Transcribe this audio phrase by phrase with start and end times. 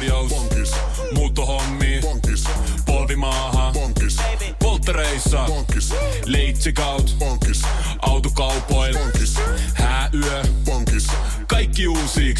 [0.00, 0.32] korjaus.
[0.32, 0.72] Pankis.
[1.14, 2.00] Muuttohommi.
[2.02, 2.44] Pankis.
[2.86, 3.72] Polvimaaha.
[3.74, 4.16] Pankis.
[4.58, 5.44] Polttereissa.
[5.48, 5.94] Pankis.
[6.24, 7.16] Leitsikaut.
[7.18, 7.62] Pankis.
[8.02, 8.98] Autokaupoil.
[8.98, 9.34] Pankis.
[9.74, 10.42] Hääyö.
[10.66, 11.06] Pankis.
[11.46, 12.34] Kaikki uusi.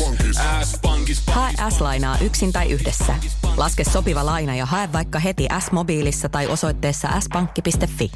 [0.64, 1.22] S-pankis.
[1.26, 3.14] Hae S-lainaa yksin tai yhdessä.
[3.56, 8.10] Laske sopiva laina ja hae vaikka heti S-mobiilissa tai osoitteessa s-pankki.fi.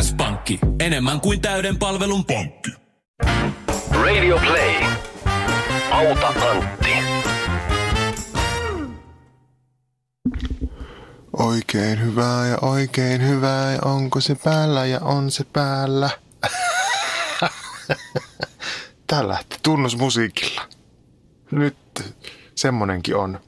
[0.00, 0.58] S-pankki.
[0.80, 2.70] Enemmän kuin täyden palvelun pankki.
[3.90, 4.74] Radio Play.
[5.90, 7.01] Auta Antti.
[11.32, 16.10] Oikein hyvää ja oikein hyvää ja onko se päällä ja on se päällä.
[19.06, 20.68] Tää lähti tunnusmusiikilla.
[21.50, 21.76] Nyt
[22.54, 23.40] semmonenkin on.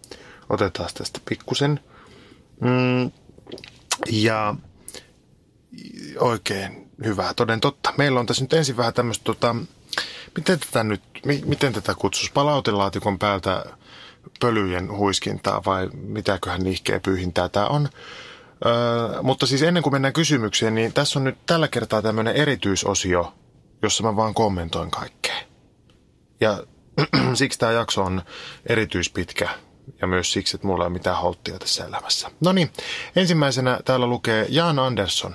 [0.50, 1.80] Otetaan tästä pikkusen.
[2.60, 3.10] Mm,
[4.10, 4.54] ja
[6.18, 7.94] oikein hyvää, toden totta.
[7.98, 9.56] Meillä on tässä nyt ensin vähän tämmöistä, tota,
[10.36, 13.64] miten tätä nyt, mi, miten tätä kutsus, palautelaatikon päältä
[14.40, 17.88] pölyjen huiskintaa vai mitäköhän nihkeä pyyhintää tämä on.
[18.66, 23.34] Öö, mutta siis ennen kuin mennään kysymykseen, niin tässä on nyt tällä kertaa tämmöinen erityisosio,
[23.82, 25.36] jossa mä vaan kommentoin kaikkea.
[26.40, 26.62] Ja
[27.34, 28.22] siksi tämä jakso on
[28.66, 29.48] erityispitkä
[30.00, 32.30] ja myös siksi, että mulla ei ole mitään holttia tässä elämässä.
[32.40, 32.70] No niin,
[33.16, 35.34] ensimmäisenä täällä lukee Jan Andersson.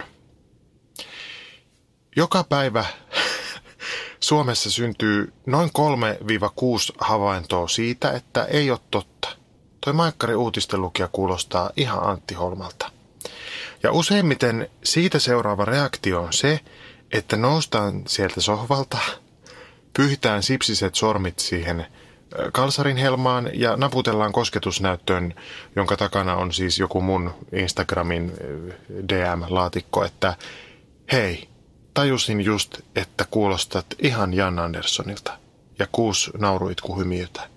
[2.16, 2.86] Joka päivä
[4.20, 9.30] Suomessa syntyy noin 3-6 havaintoa siitä, että ei ole totta.
[9.82, 12.92] Toi Maikkari uutistenlukija kuulostaa ihan Antti Holmalta.
[13.84, 16.60] Ja useimmiten siitä seuraava reaktio on se,
[17.12, 18.98] että noustaan sieltä sohvalta,
[19.98, 21.86] pyhitään sipsiset sormit siihen
[22.54, 25.34] kalsarin helmaan ja naputellaan kosketusnäyttöön,
[25.76, 28.34] jonka takana on siis joku mun Instagramin
[29.10, 30.36] DM-laatikko, että
[31.12, 31.49] hei,
[31.94, 35.38] tajusin just, että kuulostat ihan Jan Anderssonilta.
[35.80, 37.50] Ja kuus nauruitku hymiötä.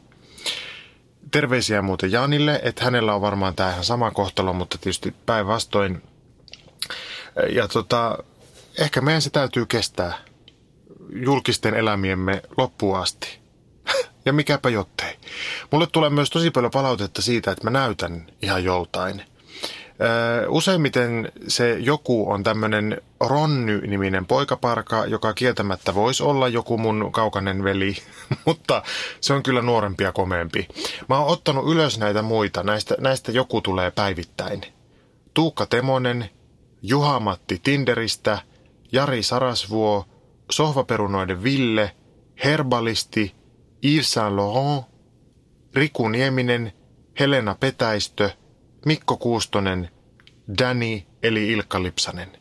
[1.31, 6.03] Terveisiä muuten Janille, että hänellä on varmaan tämä ihan sama kohtalo, mutta tietysti päinvastoin.
[7.55, 8.19] Ja tota,
[8.79, 10.19] ehkä meidän se täytyy kestää
[11.15, 13.39] julkisten elämiemme loppuun asti.
[14.27, 15.17] ja mikäpä jottei.
[15.71, 19.23] Mulle tulee myös tosi paljon palautetta siitä, että mä näytän ihan joltain–
[20.49, 27.97] Useimmiten se joku on tämmöinen Ronny-niminen poikaparka, joka kieltämättä voisi olla joku mun kaukainen veli,
[28.47, 28.83] mutta
[29.21, 30.69] se on kyllä nuorempi ja komeempi.
[31.09, 34.63] Mä oon ottanut ylös näitä muita, näistä, näistä joku tulee päivittäin.
[35.35, 36.31] Tuukka Temonen,
[36.83, 38.39] Juha-Matti Tinderistä,
[38.93, 40.05] Jari Sarasvuo,
[40.51, 41.91] Sohvaperunoiden Ville,
[42.45, 43.35] Herbalisti,
[43.85, 44.85] Yves Saint Laurent,
[45.75, 46.73] Riku Nieminen,
[47.21, 48.31] Helena Petäistö–
[48.87, 49.91] Mikko Kuustonen,
[50.59, 52.39] Danny eli Ilkka Lipsanen.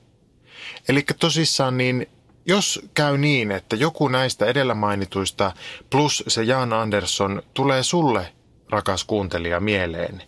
[0.89, 2.07] Eli tosissaan niin,
[2.45, 5.51] jos käy niin, että joku näistä edellä mainituista
[5.89, 8.33] plus se Jan Andersson tulee sulle,
[8.69, 10.23] rakas kuuntelija, mieleen,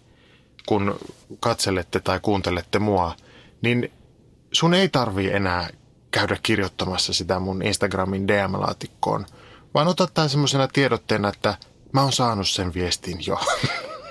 [0.65, 0.99] kun
[1.39, 3.15] katselette tai kuuntelette mua,
[3.61, 3.91] niin
[4.51, 5.69] sun ei tarvi enää
[6.11, 9.25] käydä kirjoittamassa sitä mun Instagramin DM-laatikkoon,
[9.73, 11.57] vaan otat semmoisena tiedotteena, että
[11.91, 13.39] mä oon saanut sen viestin jo.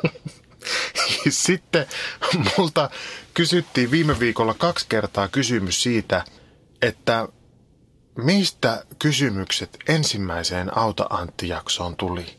[1.28, 1.86] Sitten
[2.58, 2.90] multa
[3.34, 6.24] kysyttiin viime viikolla kaksi kertaa kysymys siitä,
[6.82, 7.28] että
[8.16, 12.38] mistä kysymykset ensimmäiseen Auta Antti-jaksoon tuli.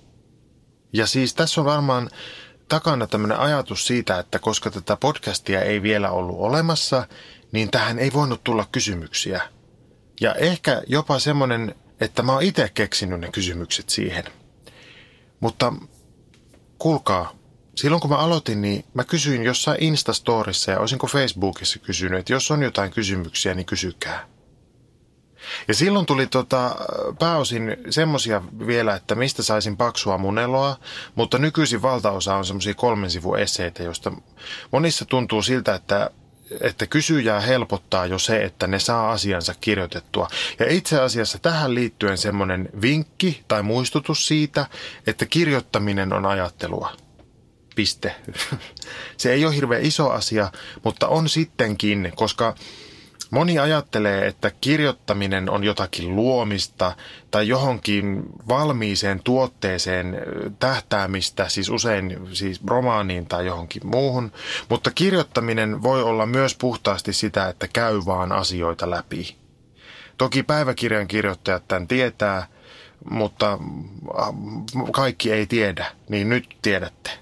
[0.94, 2.10] Ja siis tässä on varmaan
[2.70, 7.08] takana tämmöinen ajatus siitä, että koska tätä podcastia ei vielä ollut olemassa,
[7.52, 9.42] niin tähän ei voinut tulla kysymyksiä.
[10.22, 14.24] Ja ehkä jopa semmoinen, että mä oon itse keksinyt ne kysymykset siihen.
[15.40, 15.74] Mutta
[16.78, 17.36] kuulkaa,
[17.76, 22.52] silloin kun mä aloitin, niin mä kysyin jossain Instastorissa ja olisinko Facebookissa kysynyt, että jos
[22.52, 24.28] on jotain kysymyksiä, niin kysykää.
[25.68, 26.76] Ja silloin tuli tota,
[27.20, 30.78] pääosin semmosia vielä, että mistä saisin paksua muneloa,
[31.16, 34.12] mutta nykyisin valtaosa on semmoisia kolmen sivun esseitä, joista
[34.72, 36.10] monissa tuntuu siltä, että
[36.62, 40.28] että kysyjää helpottaa jo se, että ne saa asiansa kirjoitettua.
[40.60, 44.66] Ja itse asiassa tähän liittyen semmoinen vinkki tai muistutus siitä,
[45.08, 46.90] että kirjoittaminen on ajattelua.
[47.76, 48.16] Piste.
[49.18, 50.52] Se ei ole hirveän iso asia,
[50.84, 52.56] mutta on sittenkin, koska
[53.34, 56.96] moni ajattelee, että kirjoittaminen on jotakin luomista
[57.32, 60.18] tai johonkin valmiiseen tuotteeseen
[60.60, 64.32] tähtäämistä, siis usein siis romaaniin tai johonkin muuhun,
[64.70, 69.36] mutta kirjoittaminen voi olla myös puhtaasti sitä, että käy vaan asioita läpi.
[70.18, 72.48] Toki päiväkirjan kirjoittajat tämän tietää,
[73.10, 73.60] mutta
[74.92, 77.10] kaikki ei tiedä, niin nyt tiedätte.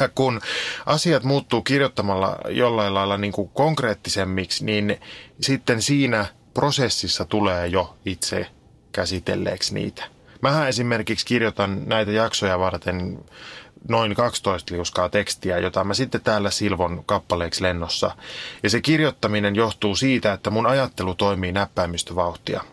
[0.00, 0.40] Ja kun
[0.86, 5.00] asiat muuttuu kirjoittamalla jollain lailla niin kuin konkreettisemmiksi, niin
[5.40, 8.46] sitten siinä prosessissa tulee jo itse
[8.92, 10.04] käsitelleeksi niitä.
[10.42, 13.18] Mähän esimerkiksi kirjoitan näitä jaksoja varten
[13.88, 18.16] noin 12 liuskaa tekstiä, jota mä sitten täällä silvon kappaleeksi lennossa.
[18.62, 22.64] Ja se kirjoittaminen johtuu siitä, että mun ajattelu toimii näppäimistövauhtia.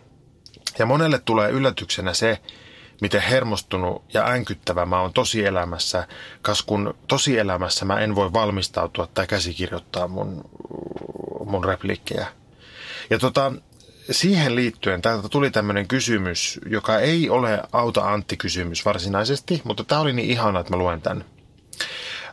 [0.80, 2.40] Ja monelle tulee yllätyksenä se,
[3.02, 6.08] miten hermostunut ja änkyttävä mä oon tosielämässä,
[6.42, 10.50] kas kun tosielämässä mä en voi valmistautua tai käsikirjoittaa mun,
[11.46, 12.28] mun repliikkejä.
[13.10, 13.52] Ja tota,
[14.12, 20.14] siihen liittyen täältä tuli tämmöinen kysymys, joka ei ole auta Antti-kysymys varsinaisesti, mutta tämä oli
[20.14, 21.26] niin ihana, että mä luen tämän.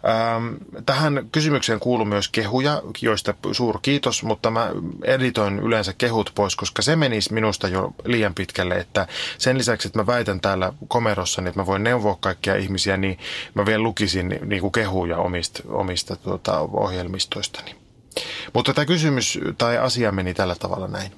[0.08, 0.54] Ähm,
[0.86, 4.70] tähän kysymykseen kuuluu myös kehuja, joista suur kiitos, mutta mä
[5.04, 9.06] editoin yleensä kehut pois, koska se menisi minusta jo liian pitkälle, että
[9.38, 13.18] sen lisäksi, että mä väitän täällä komerossa, että mä voin neuvoa kaikkia ihmisiä, niin
[13.54, 17.76] mä vielä lukisin niin kuin kehuja omista, omista tuota, ohjelmistoistani.
[18.52, 21.12] Mutta tämä kysymys tai asia meni tällä tavalla näin.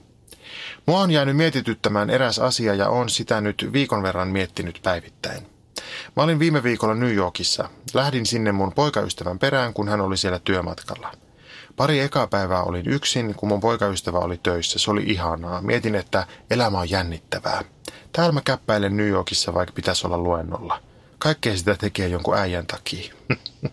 [0.86, 5.57] Mua on jäänyt mietityttämään eräs asia ja on sitä nyt viikon verran miettinyt päivittäin.
[6.18, 7.68] Mä olin viime viikolla New Yorkissa.
[7.94, 11.12] Lähdin sinne mun poikaystävän perään, kun hän oli siellä työmatkalla.
[11.76, 14.78] Pari ekaa päivää olin yksin, kun mun poikaystävä oli töissä.
[14.78, 15.62] Se oli ihanaa.
[15.62, 17.64] Mietin, että elämä on jännittävää.
[18.12, 20.82] Täällä mä käppäilen New Yorkissa, vaikka pitäisi olla luennolla.
[21.18, 23.14] Kaikkea sitä tekee jonkun äijän takia.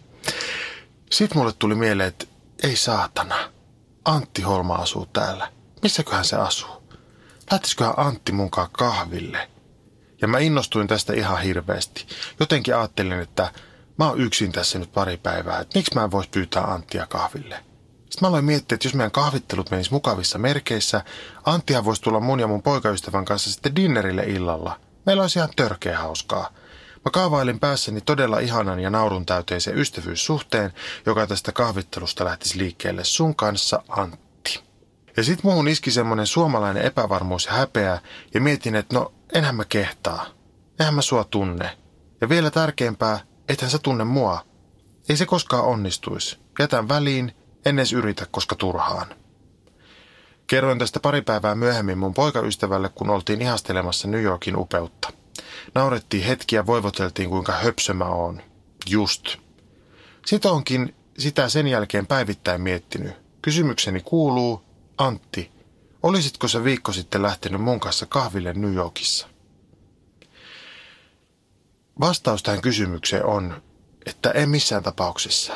[1.12, 2.26] Sitten mulle tuli mieleen, että
[2.64, 3.52] ei saatana.
[4.06, 5.52] Antti Holma asuu täällä.
[5.82, 6.84] Missäköhän se asuu?
[7.52, 9.55] Lähtisiköhän Antti munkaan kahville?
[10.22, 12.06] Ja mä innostuin tästä ihan hirveästi.
[12.40, 13.52] Jotenkin ajattelin, että
[13.98, 17.56] mä oon yksin tässä nyt pari päivää, että miksi mä en voisi pyytää Anttia kahville.
[18.10, 21.02] Sitten mä aloin miettiä, että jos meidän kahvittelut menis mukavissa merkeissä,
[21.46, 24.80] Anttia voisi tulla mun ja mun poikaystävän kanssa sitten dinnerille illalla.
[25.06, 26.50] Meillä olisi ihan törkeä hauskaa.
[27.06, 30.74] Mä kaavailin päässäni todella ihanan ja naurun täyteisen ystävyyssuhteen,
[31.06, 34.25] joka tästä kahvittelusta lähtisi liikkeelle sun kanssa, Antti.
[35.18, 38.00] Ja sit muuhun iski semmonen suomalainen epävarmuus ja häpeä,
[38.34, 40.26] ja mietin, että no enhän mä kehtaa.
[40.80, 41.78] Enhän mä sua tunne.
[42.22, 43.20] Ja vielä tärkeämpää,
[43.50, 44.46] ethän sä tunne mua.
[45.10, 46.40] Ei se koskaan onnistuisi.
[46.60, 47.32] Jätän väliin,
[47.66, 49.08] en edes yritä, koska turhaan.
[50.48, 55.14] Kerroin tästä pari päivää myöhemmin mun poikaystävälle, kun oltiin ihastelemassa New Yorkin upeutta.
[55.76, 58.42] Naurettiin hetkiä, voivoteltiin kuinka höpsö mä oon.
[58.90, 59.38] Just.
[60.26, 63.14] Sitä onkin sitä sen jälkeen päivittäin miettinyt.
[63.42, 64.65] Kysymykseni kuuluu,
[64.98, 65.52] Antti,
[66.04, 69.28] olisitko sä viikko sitten lähtenyt mun kanssa kahville New Yorkissa?
[72.00, 73.64] Vastaus tähän kysymykseen on,
[74.06, 75.54] että en missään tapauksessa.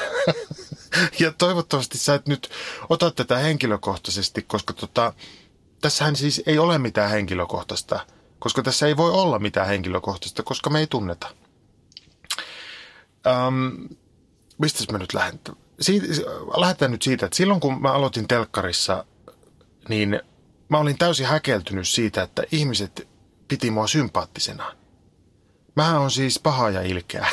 [1.20, 2.50] ja toivottavasti sä et nyt
[2.88, 5.12] ota tätä henkilökohtaisesti, koska tota,
[5.80, 8.06] tässähän siis ei ole mitään henkilökohtaista,
[8.38, 11.26] koska tässä ei voi olla mitään henkilökohtaista, koska me ei tunneta.
[13.46, 13.88] Um,
[14.58, 15.40] mistä mä nyt lähden?
[15.80, 16.06] Siitä,
[16.56, 19.04] lähdetään nyt siitä, että silloin kun mä aloitin telkkarissa,
[19.88, 20.20] niin
[20.68, 23.08] mä olin täysin häkeltynyt siitä, että ihmiset
[23.48, 24.76] piti mua sympaattisena.
[25.76, 27.26] Mä on siis paha ja ilkeä.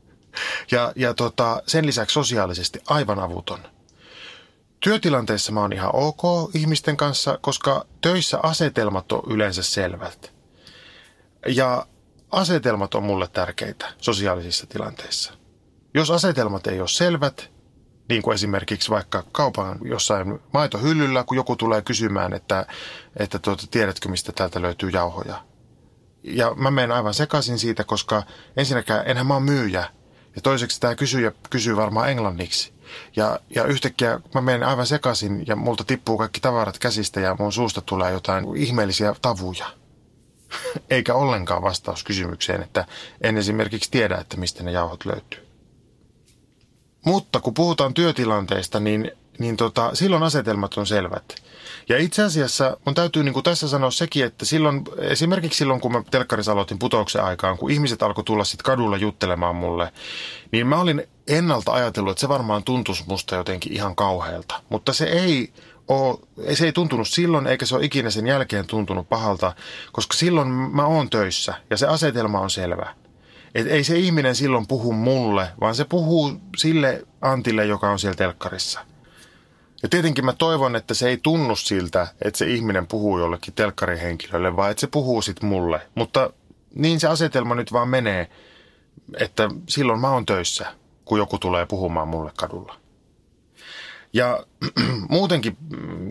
[0.72, 3.60] ja ja tota, sen lisäksi sosiaalisesti aivan avuton.
[4.80, 10.32] Työtilanteessa mä oon ihan ok ihmisten kanssa, koska töissä asetelmat on yleensä selvät.
[11.46, 11.86] Ja
[12.30, 15.39] asetelmat on mulle tärkeitä sosiaalisissa tilanteissa.
[15.94, 17.50] Jos asetelmat ei ole selvät,
[18.08, 22.66] niin kuin esimerkiksi vaikka kaupan jossain maitohyllyllä, kun joku tulee kysymään, että,
[23.16, 25.44] että tuota, tiedätkö mistä täältä löytyy jauhoja.
[26.22, 28.22] Ja mä menen aivan sekaisin siitä, koska
[28.56, 29.88] ensinnäkään enhän mä oon myyjä.
[30.36, 32.72] Ja toiseksi tämä kysyjä kysyy varmaan englanniksi.
[33.16, 37.52] Ja, ja yhtäkkiä mä menen aivan sekaisin ja multa tippuu kaikki tavarat käsistä ja mun
[37.52, 39.66] suusta tulee jotain ihmeellisiä tavuja.
[40.90, 42.86] Eikä ollenkaan vastaus kysymykseen, että
[43.20, 45.49] en esimerkiksi tiedä, että mistä ne jauhot löytyy.
[47.04, 51.34] Mutta kun puhutaan työtilanteista, niin, niin tota, silloin asetelmat on selvät.
[51.88, 55.92] Ja itse asiassa mun täytyy niin kuin tässä sanoa sekin, että silloin, esimerkiksi silloin kun
[55.92, 59.92] mä telkkarissa aloitin putouksen aikaan, kun ihmiset alkoi tulla sitten kadulla juttelemaan mulle,
[60.52, 64.62] niin mä olin ennalta ajatellut, että se varmaan tuntuisi musta jotenkin ihan kauhealta.
[64.68, 65.52] Mutta se ei
[65.88, 66.18] ole,
[66.54, 69.52] se ei tuntunut silloin, eikä se ole ikinä sen jälkeen tuntunut pahalta,
[69.92, 72.94] koska silloin mä oon töissä ja se asetelma on selvä.
[73.54, 78.16] Et ei se ihminen silloin puhu mulle, vaan se puhuu sille Antille, joka on siellä
[78.16, 78.80] telkkarissa.
[79.82, 84.56] Ja tietenkin mä toivon, että se ei tunnu siltä, että se ihminen puhuu jollekin telkkarihenkilölle,
[84.56, 85.80] vaan että se puhuu sit mulle.
[85.94, 86.30] Mutta
[86.74, 88.30] niin se asetelma nyt vaan menee,
[89.18, 90.66] että silloin mä oon töissä,
[91.04, 92.76] kun joku tulee puhumaan mulle kadulla.
[94.12, 94.44] Ja
[95.08, 95.56] muutenkin,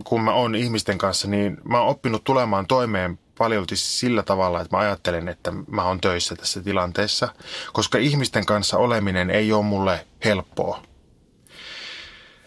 [0.03, 4.77] kun mä oon ihmisten kanssa, niin mä oon oppinut tulemaan toimeen paljolti sillä tavalla, että
[4.77, 7.29] mä ajattelen, että mä oon töissä tässä tilanteessa,
[7.73, 10.83] koska ihmisten kanssa oleminen ei ole mulle helppoa.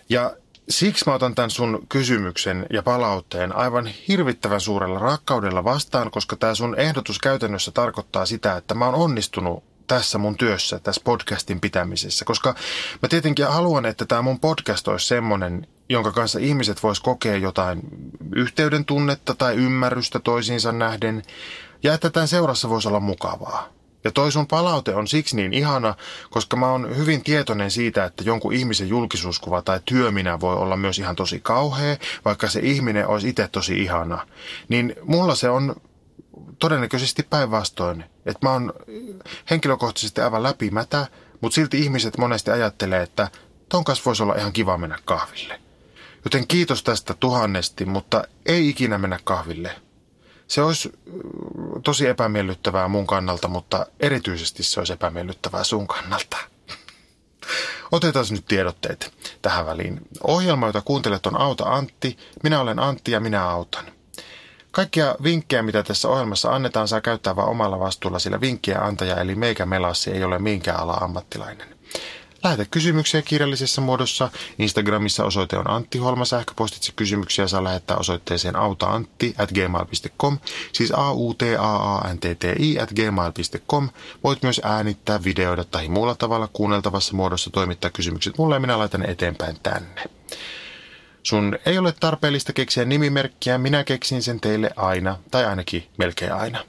[0.09, 0.37] Ja
[0.69, 6.55] siksi mä otan tämän sun kysymyksen ja palautteen aivan hirvittävän suurella rakkaudella vastaan, koska tämä
[6.55, 12.25] sun ehdotus käytännössä tarkoittaa sitä, että mä oon onnistunut tässä mun työssä, tässä podcastin pitämisessä.
[12.25, 12.55] Koska
[13.03, 17.81] mä tietenkin haluan, että tämä mun podcast olisi semmoinen, jonka kanssa ihmiset vois kokea jotain
[18.35, 21.23] yhteyden tunnetta tai ymmärrystä toisiinsa nähden.
[21.83, 23.69] Ja että tämän seurassa voisi olla mukavaa.
[24.05, 25.95] Ja toi sun palaute on siksi niin ihana,
[26.31, 30.99] koska mä oon hyvin tietoinen siitä, että jonkun ihmisen julkisuuskuva tai työminä voi olla myös
[30.99, 34.27] ihan tosi kauhea, vaikka se ihminen olisi itse tosi ihana.
[34.69, 35.77] Niin mulla se on
[36.59, 38.05] todennäköisesti päinvastoin.
[38.27, 38.73] Että mä oon
[39.51, 41.07] henkilökohtaisesti aivan läpimätä,
[41.41, 43.29] mutta silti ihmiset monesti ajattelee, että
[43.69, 45.61] ton kanssa voisi olla ihan kiva mennä kahville.
[46.25, 49.81] Joten kiitos tästä tuhannesti, mutta ei ikinä mennä kahville.
[50.49, 50.93] Se olisi
[51.85, 56.37] tosi epämiellyttävää mun kannalta, mutta erityisesti se olisi epämiellyttävää sun kannalta.
[57.93, 59.13] Otetaan nyt tiedotteet
[59.43, 60.01] tähän väliin.
[60.27, 62.19] Ohjelma, jota kuuntelet, on Auta Antti.
[62.43, 63.85] Minä olen Antti ja minä autan.
[64.73, 69.35] Kaikkia vinkkejä, mitä tässä ohjelmassa annetaan, saa käyttää vain omalla vastuulla, sillä vinkkiä antaja eli
[69.35, 71.69] meikä melassi ei ole minkään ala ammattilainen.
[72.45, 74.31] Lähetä kysymyksiä kirjallisessa muodossa.
[74.59, 76.25] Instagramissa osoite on Antti Holma.
[76.25, 80.39] Sähköpostitse kysymyksiä saa lähettää osoitteeseen autaantti at gmail.com,
[80.73, 83.89] siis a u t a a n t t i at gmail.com.
[84.25, 89.01] Voit myös äänittää, videoida tai muulla tavalla kuunneltavassa muodossa toimittaa kysymykset mulle ja minä laitan
[89.01, 90.05] ne eteenpäin tänne.
[91.23, 96.65] Sun ei ole tarpeellista keksiä nimimerkkiä, minä keksin sen teille aina, tai ainakin melkein aina.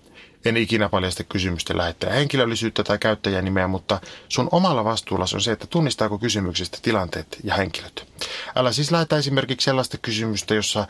[0.45, 5.67] En ikinä paljasta kysymysten lähettäjä henkilöllisyyttä tai käyttäjänimeä, mutta sun omalla vastuulla on se, että
[5.67, 8.07] tunnistaako kysymyksestä tilanteet ja henkilöt.
[8.55, 10.88] Älä siis lähetä esimerkiksi sellaista kysymystä, jossa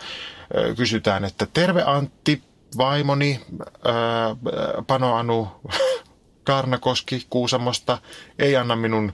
[0.58, 2.44] ö, kysytään, että terve Antti,
[2.78, 3.70] vaimoni, ö,
[4.88, 5.48] Pano Anu,
[6.44, 7.98] Karnakoski Kuusamosta
[8.40, 9.14] ei anna minun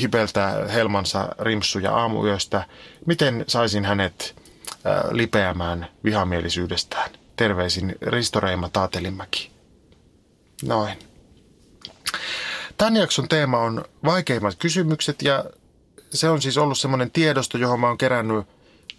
[0.00, 2.66] hipeltää helmansa rimsuja aamuyöstä.
[3.06, 4.36] Miten saisin hänet
[5.10, 7.10] lipeämään vihamielisyydestään?
[7.36, 9.50] Terveisin Risto Reima Taatelimäki.
[10.62, 10.98] Noin.
[12.78, 15.44] Tämän jakson teema on vaikeimmat kysymykset ja
[16.10, 18.46] se on siis ollut semmoinen tiedosto, johon mä oon kerännyt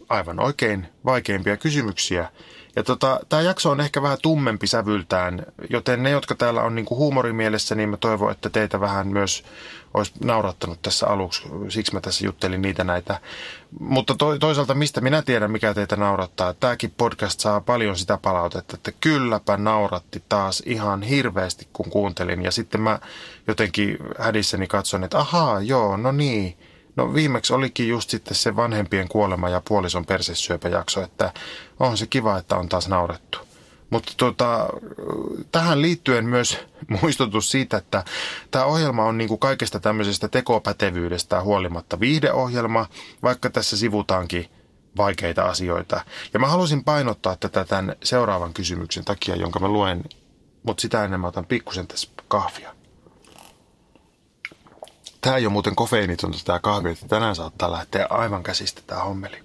[0.09, 2.31] aivan oikein vaikeimpia kysymyksiä.
[2.79, 6.95] Ja tota, tämä jakso on ehkä vähän tummempi sävyltään, joten ne, jotka täällä on niinku
[6.95, 9.43] huumorimielessä, niin mä toivon, että teitä vähän myös
[9.93, 11.43] olisi naurattanut tässä aluksi.
[11.69, 13.19] Siksi mä tässä juttelin niitä näitä.
[13.79, 16.53] Mutta to, toisaalta mistä minä tiedän, mikä teitä naurattaa.
[16.53, 22.43] Tämäkin podcast saa paljon sitä palautetta, että kylläpä nauratti taas ihan hirveästi, kun kuuntelin.
[22.43, 22.99] Ja sitten mä
[23.47, 26.57] jotenkin hädissäni katson, että ahaa, joo, no niin
[26.99, 31.33] No viimeksi olikin just sitten se vanhempien kuolema ja puolison persesyöpäjakso, että
[31.79, 33.39] on se kiva, että on taas naurettu.
[33.89, 34.69] Mutta tota,
[35.51, 36.57] tähän liittyen myös
[37.01, 38.03] muistutus siitä, että
[38.51, 42.85] tämä ohjelma on niinku kaikesta tämmöisestä tekopätevyydestä huolimatta viihdeohjelma,
[43.23, 44.49] vaikka tässä sivutaankin
[44.97, 46.01] vaikeita asioita.
[46.33, 50.03] Ja mä halusin painottaa tätä tämän seuraavan kysymyksen takia, jonka mä luen,
[50.63, 52.78] mutta sitä ennen mä otan pikkusen tässä kahvia.
[55.21, 59.43] Tämä ei ole muuten kofeiinitonta tämä kahvi, että tänään saattaa lähteä aivan käsistä tämä hommeli.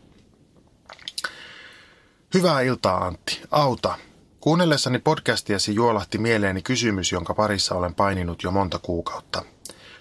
[2.35, 3.41] Hyvää iltaa Antti.
[3.51, 3.95] Auta.
[4.41, 9.43] Kuunnellessani podcastiasi juolahti mieleeni kysymys, jonka parissa olen paininut jo monta kuukautta.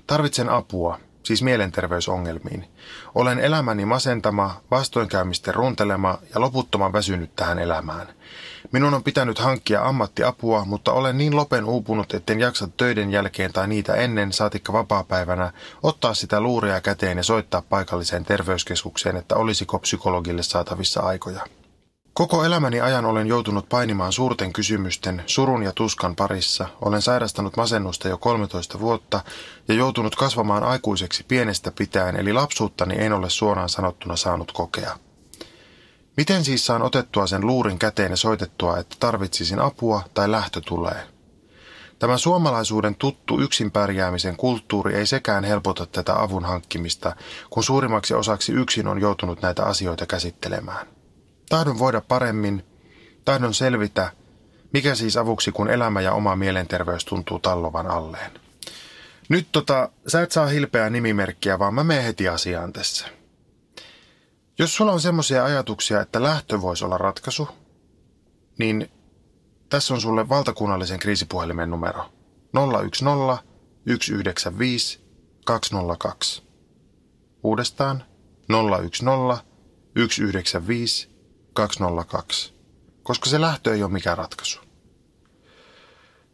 [0.08, 2.66] Tarvitsen apua, siis mielenterveysongelmiin.
[3.16, 8.08] Olen elämäni masentama, vastoinkäymisten runtelema ja loputtoman väsynyt tähän elämään.
[8.72, 13.68] Minun on pitänyt hankkia ammattiapua, mutta olen niin lopen uupunut, etten jaksa töiden jälkeen tai
[13.68, 15.52] niitä ennen, saatikka vapaapäivänä,
[15.84, 21.46] ottaa sitä luuria käteen ja soittaa paikalliseen terveyskeskukseen, että olisiko psykologille saatavissa aikoja.
[22.14, 26.68] Koko elämäni ajan olen joutunut painimaan suurten kysymysten, surun ja tuskan parissa.
[26.82, 29.22] Olen sairastanut masennusta jo 13 vuotta
[29.68, 34.98] ja joutunut kasvamaan aikuiseksi pienestä pitäen, eli lapsuuttani en ole suoraan sanottuna saanut kokea.
[36.18, 41.08] Miten siis saan otettua sen luurin käteen ja soitettua, että tarvitsisin apua tai lähtö tulee?
[42.00, 47.16] Tämä suomalaisuuden tuttu yksin pärjäämisen kulttuuri ei sekään helpota tätä avun hankkimista,
[47.50, 51.03] kun suurimmaksi osaksi yksin on joutunut näitä asioita käsittelemään.
[51.54, 52.66] Tahdon voida paremmin,
[53.26, 54.12] tahdon selvitä,
[54.74, 58.32] mikä siis avuksi, kun elämä ja oma mielenterveys tuntuu tallovan alleen.
[59.30, 63.08] Nyt tota, sä et saa hilpeää nimimerkkiä, vaan mä menen heti asiaan tässä.
[64.60, 67.48] Jos sulla on semmoisia ajatuksia, että lähtö voisi olla ratkaisu,
[68.60, 68.92] niin
[69.70, 72.06] tässä on sulle valtakunnallisen kriisipuhelimen numero
[72.54, 73.38] 010
[73.86, 75.04] 195
[75.46, 76.44] 202.
[77.44, 78.04] Uudestaan
[78.48, 79.38] 010
[79.96, 81.13] 195
[81.54, 82.54] 202,
[83.04, 84.60] koska se lähtö ei ole mikään ratkaisu.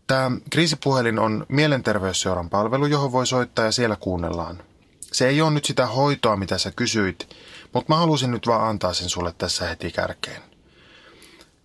[0.07, 4.63] Tämä kriisipuhelin on mielenterveysseuran palvelu, johon voi soittaa ja siellä kuunnellaan.
[5.11, 7.35] Se ei ole nyt sitä hoitoa, mitä sä kysyit,
[7.73, 10.41] mutta mä halusin nyt vaan antaa sen sulle tässä heti kärkeen.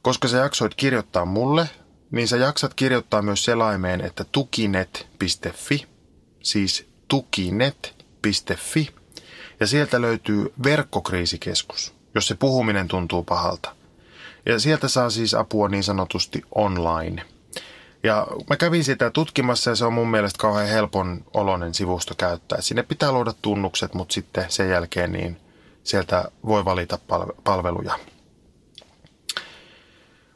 [0.03, 1.69] Koska sä jaksoit kirjoittaa mulle,
[2.11, 5.87] niin sä jaksat kirjoittaa myös selaimeen, että tukinet.fi,
[6.43, 8.95] siis tukinet.fi,
[9.61, 13.77] ja sieltä löytyy verkkokriisikeskus, jos se puhuminen tuntuu pahalta.
[14.47, 17.25] Ja sieltä saa siis apua niin sanotusti online.
[18.03, 22.61] Ja mä kävin sitä tutkimassa ja se on mun mielestä kauhean helpon oloinen sivusto käyttää.
[22.61, 25.41] Sinne pitää luoda tunnukset, mutta sitten sen jälkeen niin
[25.85, 26.99] sieltä voi valita
[27.45, 27.99] palveluja.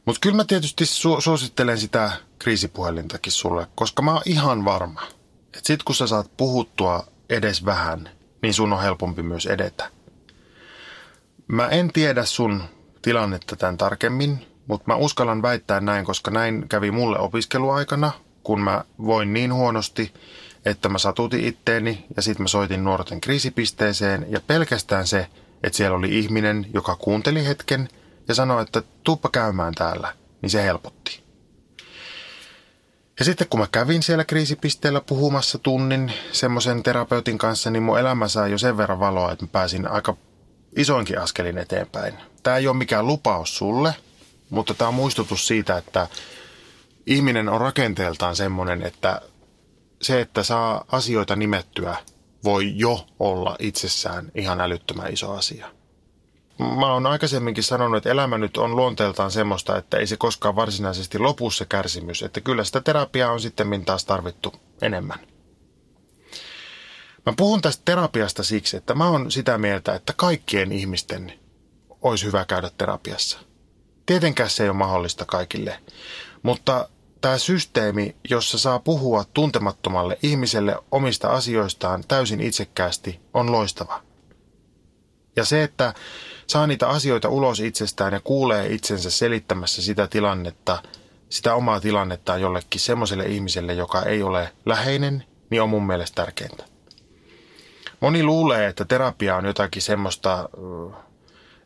[0.04, 5.02] Mutta kyllä mä tietysti su- suosittelen sitä kriisipuhelintakin sulle, koska mä oon ihan varma,
[5.46, 8.10] että sit kun sä saat puhuttua edes vähän,
[8.42, 9.90] niin sun on helpompi myös edetä.
[11.48, 12.62] Mä en tiedä sun
[13.02, 18.12] tilannetta tämän tarkemmin, mutta mä uskallan väittää näin, koska näin kävi mulle opiskeluaikana,
[18.42, 20.12] kun mä voin niin huonosti,
[20.64, 25.26] että mä satutin itteeni ja sitten mä soitin nuorten kriisipisteeseen ja pelkästään se,
[25.62, 27.88] että siellä oli ihminen, joka kuunteli hetken
[28.28, 31.22] ja sanoi, että tuuppa käymään täällä, niin se helpotti.
[33.18, 38.28] Ja sitten kun mä kävin siellä kriisipisteellä puhumassa tunnin semmoisen terapeutin kanssa, niin mun elämä
[38.28, 40.16] sai jo sen verran valoa, että mä pääsin aika
[40.76, 42.14] isoinkin askelin eteenpäin.
[42.42, 43.94] Tämä ei ole mikään lupaus sulle,
[44.50, 46.08] mutta tämä on muistutus siitä, että
[47.06, 49.20] ihminen on rakenteeltaan semmoinen, että
[50.02, 51.96] se, että saa asioita nimettyä,
[52.44, 55.70] voi jo olla itsessään ihan älyttömän iso asia.
[56.58, 61.18] Mä oon aikaisemminkin sanonut, että elämä nyt on luonteeltaan semmoista, että ei se koskaan varsinaisesti
[61.18, 62.22] lopu se kärsimys.
[62.22, 65.18] Että kyllä sitä terapiaa on sitten taas tarvittu enemmän.
[67.28, 71.32] Mä puhun tästä terapiasta siksi, että mä oon sitä mieltä, että kaikkien ihmisten
[72.02, 73.38] olisi hyvä käydä terapiassa.
[74.06, 75.80] Tietenkään se ei ole mahdollista kaikille,
[76.42, 76.88] mutta
[77.20, 84.02] tämä systeemi, jossa saa puhua tuntemattomalle ihmiselle omista asioistaan täysin itsekkäästi, on loistava.
[85.36, 85.94] Ja se, että
[86.46, 90.82] saa niitä asioita ulos itsestään ja kuulee itsensä selittämässä sitä tilannetta,
[91.30, 96.77] sitä omaa tilannettaan jollekin semmoiselle ihmiselle, joka ei ole läheinen, niin on mun mielestä tärkeintä.
[98.00, 100.48] Moni luulee, että terapia on jotakin semmoista,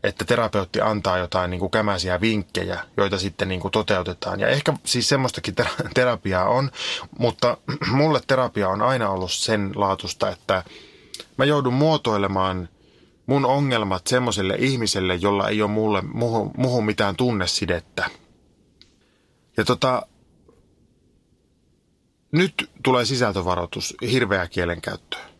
[0.03, 4.41] että terapeutti antaa jotain niin kuin kämäisiä vinkkejä, joita sitten niin kuin toteutetaan.
[4.41, 5.55] Ja ehkä siis semmoistakin
[5.95, 6.71] terapiaa on,
[7.19, 7.57] mutta
[7.93, 10.63] mulle terapia on aina ollut sen laatusta, että
[11.37, 12.69] mä joudun muotoilemaan
[13.27, 18.11] mun ongelmat semmoiselle ihmiselle, jolla ei ole mulle, muhun, muhun mitään tunnesidettä.
[19.57, 20.07] Ja tota,
[22.33, 25.32] nyt tulee sisältövaroitus hirveä kielenkäyttöön.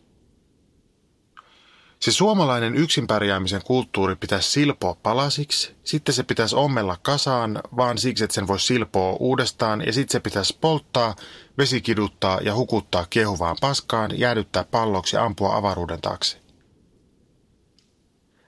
[2.03, 8.33] Se suomalainen yksinpärjäämisen kulttuuri pitäisi silpoa palasiksi, sitten se pitäisi ommella kasaan, vaan siksi, että
[8.33, 11.15] sen voisi silpoa uudestaan, ja sitten se pitäisi polttaa,
[11.57, 16.37] vesikiduttaa ja hukuttaa kiehuvaan paskaan, jäädyttää palloksi ja ampua avaruuden taakse.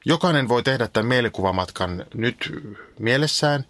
[0.05, 2.53] Jokainen voi tehdä tämän mielikuvamatkan nyt
[2.99, 3.65] mielessään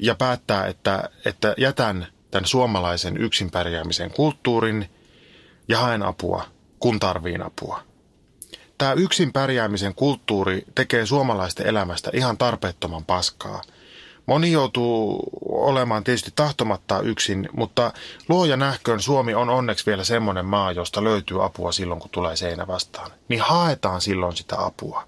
[0.00, 4.90] ja päättää, että, että jätän tämän suomalaisen yksinpärjäämisen kulttuurin
[5.68, 6.46] ja haen apua,
[6.78, 7.93] kun tarviin apua
[8.78, 13.62] tämä yksin pärjäämisen kulttuuri tekee suomalaisten elämästä ihan tarpeettoman paskaa.
[14.26, 17.92] Moni joutuu olemaan tietysti tahtomatta yksin, mutta
[18.28, 22.66] luoja nähköön Suomi on onneksi vielä semmoinen maa, josta löytyy apua silloin, kun tulee seinä
[22.66, 23.10] vastaan.
[23.28, 25.06] Niin haetaan silloin sitä apua.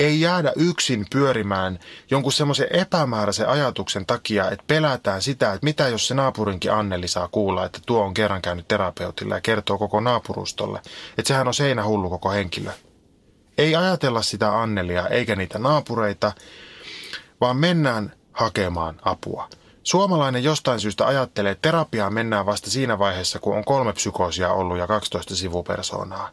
[0.00, 1.78] Ei jäädä yksin pyörimään
[2.10, 7.28] jonkun semmoisen epämääräisen ajatuksen takia, että pelätään sitä, että mitä jos se naapurinkin Anneli saa
[7.28, 10.80] kuulla, että tuo on kerran käynyt terapeutilla ja kertoo koko naapurustolle,
[11.18, 12.70] että sehän on seinähullu koko henkilö.
[13.58, 16.32] Ei ajatella sitä Annelia eikä niitä naapureita,
[17.40, 19.48] vaan mennään hakemaan apua.
[19.82, 24.78] Suomalainen jostain syystä ajattelee, että terapiaan mennään vasta siinä vaiheessa, kun on kolme psykoosia ollut
[24.78, 26.30] ja 12 sivupersoonaa.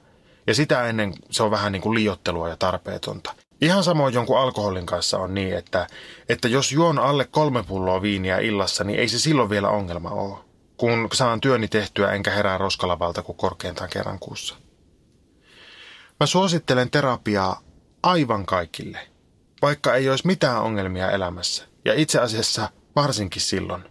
[0.48, 3.34] Ja sitä ennen se on vähän niin kuin liottelua ja tarpeetonta.
[3.62, 5.88] Ihan samoin jonkun alkoholin kanssa on niin, että,
[6.30, 10.38] että jos juon alle kolme pulloa viiniä illassa, niin ei se silloin vielä ongelma ole.
[10.78, 14.56] Kun saan työni tehtyä enkä herää roskalavalta kuin korkeintaan kerran kuussa.
[16.20, 17.62] Mä suosittelen terapiaa
[18.04, 19.00] aivan kaikille,
[19.62, 21.64] vaikka ei olisi mitään ongelmia elämässä.
[21.86, 23.91] Ja itse asiassa varsinkin silloin.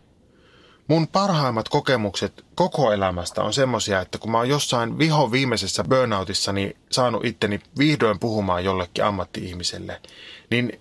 [0.91, 6.77] Mun parhaimmat kokemukset koko elämästä on semmosia, että kun mä oon jossain viho viimeisessä burnoutissani
[6.91, 10.01] saanut itteni vihdoin puhumaan jollekin ammatti-ihmiselle,
[10.51, 10.81] niin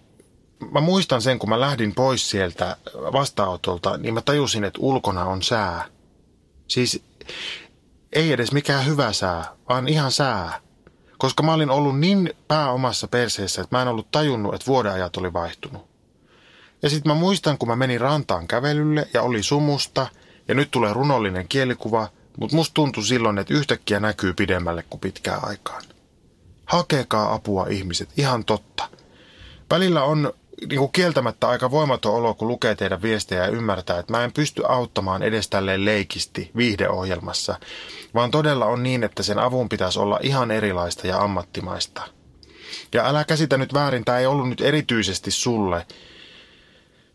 [0.72, 5.44] mä muistan sen, kun mä lähdin pois sieltä vastaanotolta, niin mä tajusin, että ulkona on
[5.44, 5.86] sää.
[6.68, 7.04] Siis
[8.14, 10.60] ei edes mikään hyvä sää, vaan ihan sää.
[11.18, 15.34] Koska mä olin ollut niin pääomassa perseessä, että mä en ollut tajunnut, että vuodeajat oli
[15.34, 15.89] vaihtunut.
[16.82, 20.08] Ja sitten mä muistan, kun mä menin rantaan kävelylle ja oli sumusta,
[20.48, 22.08] ja nyt tulee runollinen kielikuva,
[22.40, 25.84] mutta musta tuntui silloin, että yhtäkkiä näkyy pidemmälle kuin pitkään aikaan.
[26.66, 28.90] Hakekaa apua ihmiset, ihan totta.
[29.72, 30.34] Välillä on
[30.70, 34.32] niin kuin kieltämättä aika voimaton olo, kun lukee teidän viestejä ja ymmärtää, että mä en
[34.32, 37.56] pysty auttamaan edes tälleen leikisti viihdeohjelmassa,
[38.14, 42.02] vaan todella on niin, että sen avun pitäisi olla ihan erilaista ja ammattimaista.
[42.94, 45.86] Ja älä käsitä nyt väärin, tämä ei ollut nyt erityisesti sulle,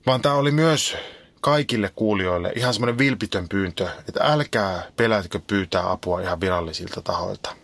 [0.07, 0.97] vaan tämä oli myös
[1.40, 7.57] kaikille kuulijoille ihan semmoinen vilpitön pyyntö, että älkää pelätkö pyytää apua ihan virallisilta tahoilta.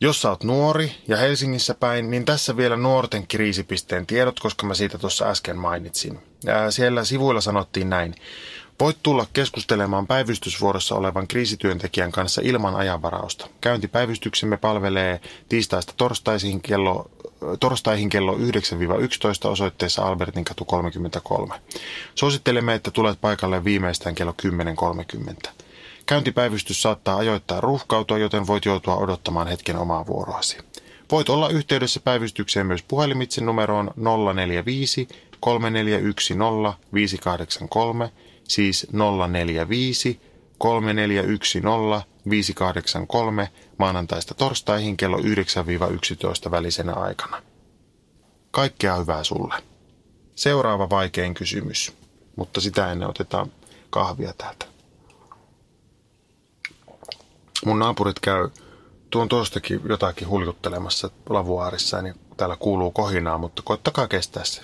[0.00, 4.74] Jos sä oot nuori ja Helsingissä päin, niin tässä vielä nuorten kriisipisteen tiedot, koska mä
[4.74, 6.20] siitä tuossa äsken mainitsin.
[6.70, 8.14] Siellä sivuilla sanottiin näin.
[8.80, 13.48] Voit tulla keskustelemaan päivystysvuorossa olevan kriisityöntekijän kanssa ilman ajanvarausta.
[13.60, 17.10] Käyntipäivystyksemme palvelee tiistaista torstaihin kello,
[17.60, 18.38] torstaihin kello 9-11
[19.48, 21.54] osoitteessa Albertin katu 33.
[22.14, 24.34] Suosittelemme, että tulet paikalle viimeistään kello
[25.44, 25.50] 10.30.
[26.06, 30.58] Käyntipäivystys saattaa ajoittaa ruuhkautua, joten voit joutua odottamaan hetken omaa vuoroasi.
[31.10, 33.90] Voit olla yhteydessä päivystykseen myös puhelimitse numeroon
[34.34, 35.08] 045
[35.40, 38.10] 3410 583,
[38.50, 38.86] siis
[39.28, 40.20] 045
[40.58, 47.42] 3410 583 maanantaista torstaihin kello 9-11 välisenä aikana.
[48.50, 49.54] Kaikkea hyvää sulle.
[50.34, 51.92] Seuraava vaikein kysymys,
[52.36, 53.52] mutta sitä ennen otetaan
[53.90, 54.66] kahvia täältä.
[57.66, 58.48] Mun naapurit käy
[59.10, 64.62] tuon tuostakin jotakin huljuttelemassa lavuaarissa, niin täällä kuuluu kohinaa, mutta koittakaa kestää se.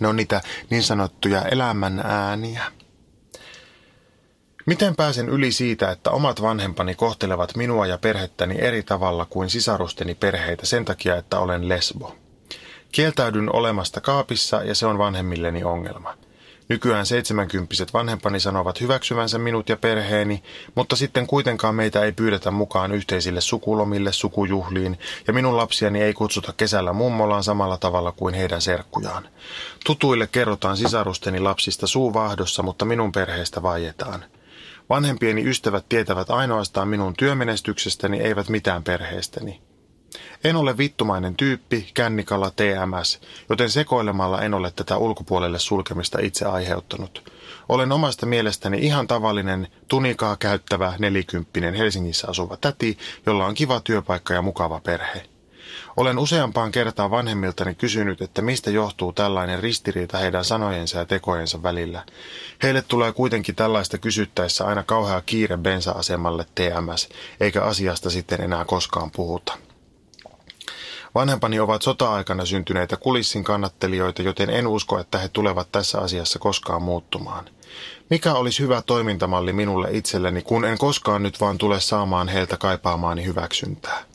[0.00, 2.72] Ne on niitä niin sanottuja elämän ääniä.
[4.66, 10.14] Miten pääsen yli siitä, että omat vanhempani kohtelevat minua ja perhettäni eri tavalla kuin sisarusteni
[10.14, 12.16] perheitä sen takia, että olen lesbo?
[12.92, 16.14] Kieltäydyn olemasta kaapissa ja se on vanhemmilleni ongelma.
[16.68, 20.42] Nykyään seitsemänkymppiset vanhempani sanovat hyväksyvänsä minut ja perheeni,
[20.74, 26.52] mutta sitten kuitenkaan meitä ei pyydetä mukaan yhteisille sukulomille, sukujuhliin, ja minun lapsiani ei kutsuta
[26.56, 29.28] kesällä mummolaan samalla tavalla kuin heidän serkkujaan.
[29.86, 34.24] Tutuille kerrotaan sisarusteni lapsista suuvahdossa, mutta minun perheestä vaietaan.
[34.90, 39.60] Vanhempieni ystävät tietävät ainoastaan minun työmenestyksestäni, eivät mitään perheestäni.
[40.44, 47.32] En ole vittumainen tyyppi, kännikalla TMS, joten sekoilemalla en ole tätä ulkopuolelle sulkemista itse aiheuttanut.
[47.68, 54.34] Olen omasta mielestäni ihan tavallinen, tunikaa käyttävä nelikymppinen Helsingissä asuva täti, jolla on kiva työpaikka
[54.34, 55.29] ja mukava perhe.
[55.96, 62.04] Olen useampaan kertaan vanhemmiltani kysynyt, että mistä johtuu tällainen ristiriita heidän sanojensa ja tekojensa välillä.
[62.62, 67.08] Heille tulee kuitenkin tällaista kysyttäessä aina kauhea kiire bensa-asemalle TMS,
[67.40, 69.52] eikä asiasta sitten enää koskaan puhuta.
[71.14, 76.82] Vanhempani ovat sota-aikana syntyneitä kulissin kannattelijoita, joten en usko, että he tulevat tässä asiassa koskaan
[76.82, 77.44] muuttumaan.
[78.10, 83.24] Mikä olisi hyvä toimintamalli minulle itselleni, kun en koskaan nyt vaan tule saamaan heiltä kaipaamaani
[83.24, 84.09] hyväksyntää?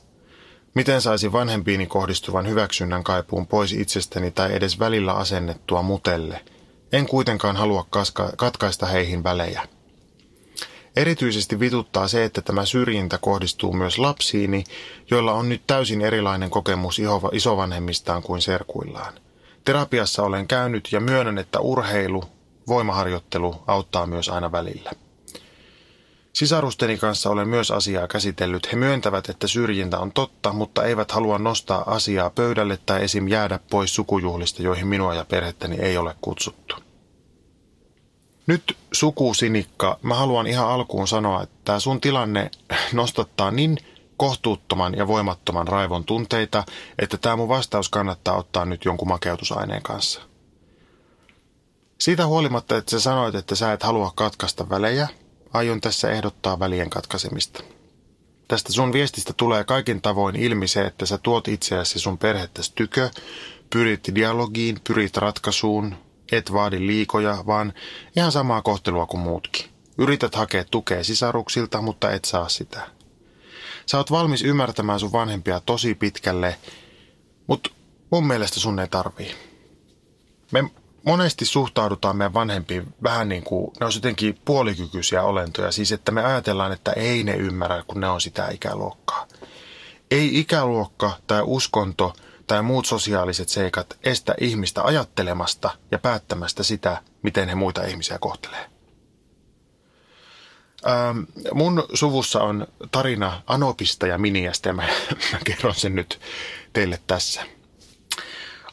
[0.75, 6.41] Miten saisi vanhempiini kohdistuvan hyväksynnän kaipuun pois itsestäni tai edes välillä asennettua mutelle?
[6.91, 7.85] En kuitenkaan halua
[8.37, 9.67] katkaista heihin välejä.
[10.95, 14.63] Erityisesti vituttaa se, että tämä syrjintä kohdistuu myös lapsiini,
[15.11, 19.13] joilla on nyt täysin erilainen kokemus isovanhemmistaan kuin serkuillaan.
[19.65, 22.23] Terapiassa olen käynyt ja myönnän, että urheilu,
[22.67, 24.91] voimaharjoittelu auttaa myös aina välillä.
[26.35, 28.71] Sisarusteni kanssa olen myös asiaa käsitellyt.
[28.71, 33.27] He myöntävät, että syrjintä on totta, mutta eivät halua nostaa asiaa pöydälle tai esim.
[33.27, 36.75] jäädä pois sukujuhlista, joihin minua ja perhettäni ei ole kutsuttu.
[38.47, 42.51] Nyt sukusinikka, mä haluan ihan alkuun sanoa, että tämä sun tilanne
[42.93, 43.77] nostattaa niin
[44.17, 46.63] kohtuuttoman ja voimattoman raivon tunteita,
[46.99, 50.21] että tämä mun vastaus kannattaa ottaa nyt jonkun makeutusaineen kanssa.
[51.97, 55.07] Siitä huolimatta, että sä sanoit, että sä et halua katkaista välejä,
[55.55, 57.63] aion tässä ehdottaa välien katkaisemista.
[58.47, 63.09] Tästä sun viestistä tulee kaikin tavoin ilmi se, että sä tuot itseäsi sun perhettäsi tykö,
[63.69, 65.95] pyrit dialogiin, pyrit ratkaisuun,
[66.31, 67.73] et vaadi liikoja, vaan
[68.15, 69.65] ihan samaa kohtelua kuin muutkin.
[69.97, 72.87] Yrität hakea tukea sisaruksilta, mutta et saa sitä.
[73.85, 76.55] Sä oot valmis ymmärtämään sun vanhempia tosi pitkälle,
[77.47, 77.69] mutta
[78.11, 79.35] mun mielestä sun ei tarvii.
[80.51, 80.63] Me
[81.05, 85.71] monesti suhtaudutaan meidän vanhempiin vähän niin kuin, ne on jotenkin puolikykyisiä olentoja.
[85.71, 89.27] Siis että me ajatellaan, että ei ne ymmärrä, kun ne on sitä ikäluokkaa.
[90.11, 92.13] Ei ikäluokka tai uskonto–
[92.47, 98.69] tai muut sosiaaliset seikat estä ihmistä ajattelemasta ja päättämästä sitä, miten he muita ihmisiä kohtelee.
[100.87, 101.19] Ähm,
[101.53, 104.83] mun suvussa on tarina Anopista ja Miniästä ja mä,
[105.33, 106.19] mä kerron sen nyt
[106.73, 107.43] teille tässä.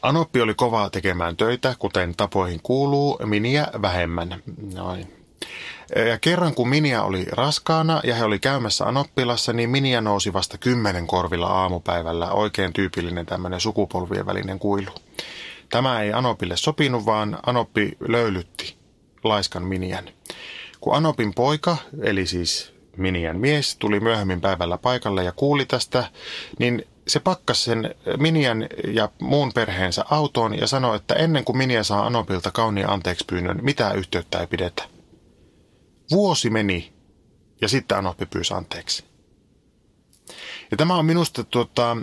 [0.03, 4.43] Anoppi oli kovaa tekemään töitä, kuten tapoihin kuuluu, Miniä vähemmän.
[4.73, 5.13] Noin.
[6.09, 10.57] Ja kerran kun Minia oli raskaana ja he oli käymässä Anoppilassa, niin Minia nousi vasta
[10.57, 12.31] kymmenen korvilla aamupäivällä.
[12.31, 14.91] Oikein tyypillinen tämmöinen sukupolvien välinen kuilu.
[15.69, 18.75] Tämä ei Anopille sopinut, vaan Anoppi löylytti
[19.23, 20.09] laiskan Minian.
[20.81, 26.03] Kun Anopin poika, eli siis Minian mies, tuli myöhemmin päivällä paikalle ja kuuli tästä,
[26.59, 31.83] niin se pakkasi sen Minian ja muun perheensä autoon ja sanoi, että ennen kuin Minia
[31.83, 34.83] saa Anopilta kauniin anteeksi pyynnön, mitä yhteyttä ei pidetä.
[36.11, 36.93] Vuosi meni
[37.61, 39.03] ja sitten Anoppi pyysi anteeksi.
[40.71, 41.97] Ja tämä on minusta tuota,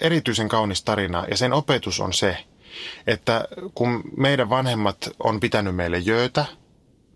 [0.00, 2.44] erityisen kaunis tarina ja sen opetus on se,
[3.06, 6.44] että kun meidän vanhemmat on pitänyt meille jöötä,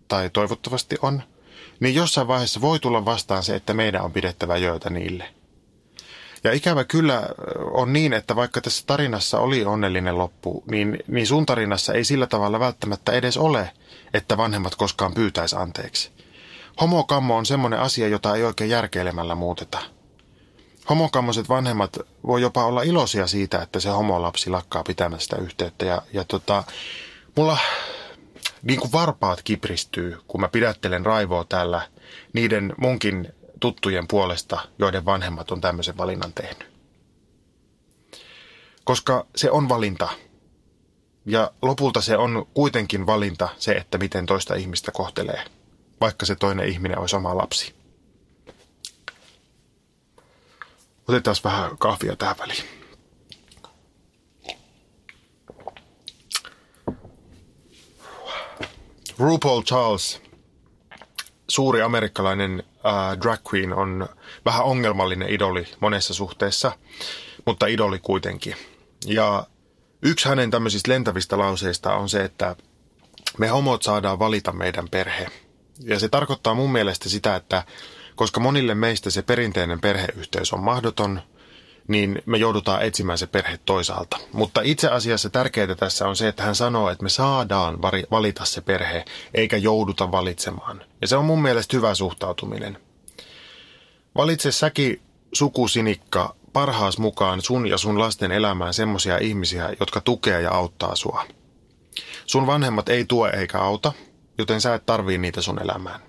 [0.07, 1.23] tai toivottavasti on,
[1.79, 5.40] niin jossain vaiheessa voi tulla vastaan se, että meidän on pidettävä jöötä niille.
[6.43, 7.29] Ja ikävä kyllä
[7.71, 12.27] on niin, että vaikka tässä tarinassa oli onnellinen loppu, niin, niin sun tarinassa ei sillä
[12.27, 13.71] tavalla välttämättä edes ole,
[14.13, 16.11] että vanhemmat koskaan pyytäisi anteeksi.
[16.81, 19.79] Homokammo on semmoinen asia, jota ei oikein järkeilemällä muuteta.
[20.89, 25.85] Homokammoiset vanhemmat voi jopa olla iloisia siitä, että se homolapsi lakkaa pitämästä yhteyttä.
[25.85, 26.63] Ja, ja tota,
[27.37, 27.57] mulla
[28.63, 31.81] niin kuin varpaat kipristyy, kun mä pidättelen raivoa täällä
[32.33, 36.71] niiden munkin tuttujen puolesta, joiden vanhemmat on tämmöisen valinnan tehnyt.
[38.83, 40.09] Koska se on valinta.
[41.25, 45.45] Ja lopulta se on kuitenkin valinta se, että miten toista ihmistä kohtelee,
[46.01, 47.75] vaikka se toinen ihminen olisi oma lapsi.
[51.07, 52.63] Otetaan vähän kahvia tähän väliin.
[59.17, 60.21] RuPaul Charles,
[61.51, 64.09] suuri amerikkalainen äh, drag queen, on
[64.45, 66.71] vähän ongelmallinen idoli monessa suhteessa,
[67.45, 68.55] mutta idoli kuitenkin.
[69.05, 69.47] Ja
[70.01, 72.55] yksi hänen tämmöisistä lentävistä lauseista on se, että
[73.37, 75.27] me homot saadaan valita meidän perhe.
[75.79, 77.63] Ja se tarkoittaa mun mielestä sitä, että
[78.15, 81.21] koska monille meistä se perinteinen perheyhteys on mahdoton,
[81.87, 84.17] niin me joudutaan etsimään se perhe toisaalta.
[84.33, 88.61] Mutta itse asiassa tärkeää tässä on se, että hän sanoo, että me saadaan valita se
[88.61, 90.83] perhe, eikä jouduta valitsemaan.
[91.01, 92.77] Ja se on mun mielestä hyvä suhtautuminen.
[94.15, 95.01] Valitse säkin
[95.33, 101.25] sukusinikka parhaas mukaan sun ja sun lasten elämään semmoisia ihmisiä, jotka tukee ja auttaa sua.
[102.25, 103.91] Sun vanhemmat ei tue eikä auta,
[104.37, 106.01] joten sä et tarvii niitä sun elämään.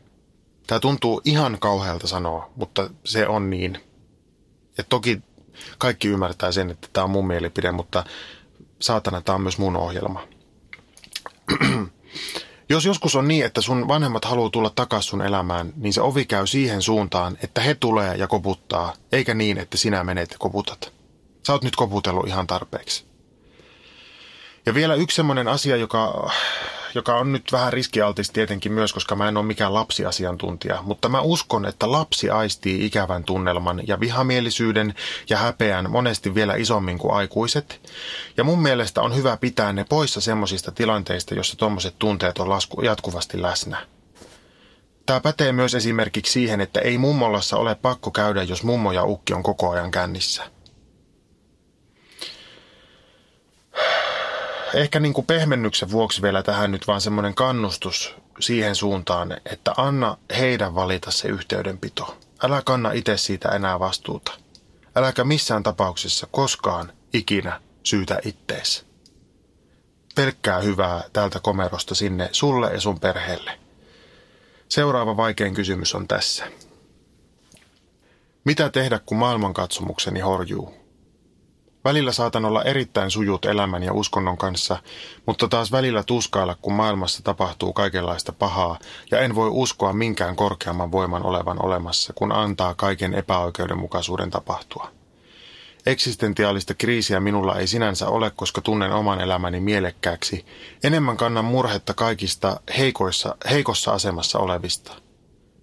[0.66, 3.80] Tämä tuntuu ihan kauhealta sanoa, mutta se on niin.
[4.78, 5.20] Ja toki
[5.78, 8.04] kaikki ymmärtää sen, että tämä on mun mielipide, mutta
[8.80, 10.28] saatana, tämä on myös mun ohjelma.
[12.68, 16.24] Jos joskus on niin, että sun vanhemmat haluaa tulla takaisin sun elämään, niin se ovi
[16.24, 20.92] käy siihen suuntaan, että he tulee ja koputtaa, eikä niin, että sinä menet ja koputat.
[21.46, 23.04] Sä oot nyt koputellut ihan tarpeeksi.
[24.66, 26.30] Ja vielä yksi semmoinen asia, joka
[26.94, 31.20] joka on nyt vähän riskialtis tietenkin myös, koska mä en ole mikään lapsiasiantuntija, mutta mä
[31.20, 34.94] uskon, että lapsi aistii ikävän tunnelman ja vihamielisyyden
[35.30, 37.90] ja häpeän monesti vielä isommin kuin aikuiset.
[38.36, 42.82] Ja mun mielestä on hyvä pitää ne poissa semmoisista tilanteista, jossa tuommoiset tunteet on lasku,
[42.82, 43.86] jatkuvasti läsnä.
[45.06, 49.34] Tämä pätee myös esimerkiksi siihen, että ei mummolassa ole pakko käydä, jos mummo ja ukki
[49.34, 50.42] on koko ajan kännissä.
[54.74, 60.16] Ehkä niin kuin pehmennyksen vuoksi vielä tähän nyt vaan semmoinen kannustus siihen suuntaan, että anna
[60.38, 62.18] heidän valita se yhteydenpito.
[62.42, 64.32] Älä kanna itse siitä enää vastuuta.
[64.96, 68.86] Äläkä missään tapauksessa koskaan ikinä syytä ittees.
[70.14, 73.58] Pelkkää hyvää tältä komerosta sinne sulle ja sun perheelle.
[74.68, 76.44] Seuraava vaikein kysymys on tässä.
[78.44, 80.81] Mitä tehdä, kun maailmankatsomukseni horjuu?
[81.84, 84.76] Välillä saatan olla erittäin sujut elämän ja uskonnon kanssa,
[85.26, 88.78] mutta taas välillä tuskailla, kun maailmassa tapahtuu kaikenlaista pahaa,
[89.10, 94.90] ja en voi uskoa minkään korkeamman voiman olevan olemassa, kun antaa kaiken epäoikeudenmukaisuuden tapahtua.
[95.86, 100.46] Eksistentiaalista kriisiä minulla ei sinänsä ole, koska tunnen oman elämäni mielekkääksi.
[100.84, 104.92] Enemmän kannan murhetta kaikista heikoissa, heikossa asemassa olevista.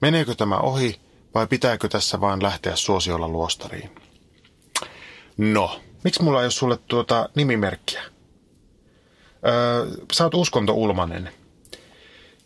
[0.01, 1.01] Meneekö tämä ohi
[1.33, 3.89] vai pitääkö tässä vaan lähteä suosiolla luostariin?
[5.37, 8.01] No, Miksi mulla ei ole sulle tuota nimimerkkiä?
[9.47, 11.29] Öö, sä oot uskonto Ulmanen.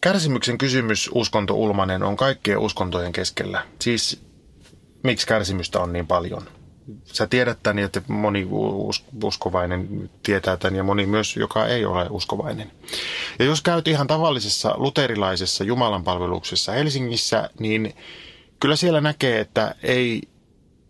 [0.01, 3.65] Kärsimyksen kysymys uskonto Ulmanen on kaikkien uskontojen keskellä.
[3.79, 4.21] Siis
[5.03, 6.43] miksi kärsimystä on niin paljon?
[7.05, 8.47] Sä tiedät tämän, että moni
[9.23, 12.71] uskovainen tietää tämän ja moni myös, joka ei ole uskovainen.
[13.39, 17.95] Ja jos käyt ihan tavallisessa luterilaisessa jumalanpalveluksessa Helsingissä, niin
[18.59, 20.21] kyllä siellä näkee, että ei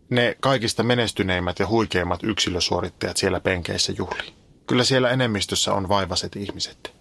[0.10, 4.34] ne kaikista menestyneimmät ja huikeimmat yksilösuorittajat siellä penkeissä juhli.
[4.68, 6.94] Kyllä siellä enemmistössä on vaivaset ihmiset.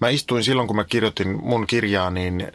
[0.00, 2.46] Mä istuin silloin, kun mä kirjoitin mun kirjaa, niin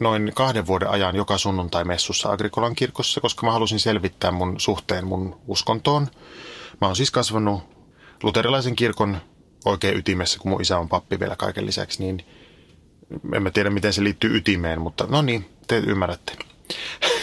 [0.00, 5.06] noin kahden vuoden ajan joka sunnuntai messussa Agrikolan kirkossa, koska mä halusin selvittää mun suhteen
[5.06, 6.08] mun uskontoon.
[6.80, 7.62] Mä oon siis kasvanut
[8.22, 9.18] luterilaisen kirkon
[9.64, 12.26] oikein ytimessä, kun mun isä on pappi vielä kaiken lisäksi, niin
[13.34, 16.32] en mä tiedä, miten se liittyy ytimeen, mutta no niin, te ymmärrätte.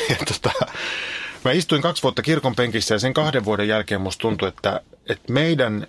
[0.10, 0.52] Ja tota,
[1.46, 5.34] mä istuin kaksi vuotta kirkon penkissä ja sen kahden vuoden jälkeen musta tuntui, että, että
[5.34, 5.88] meidän,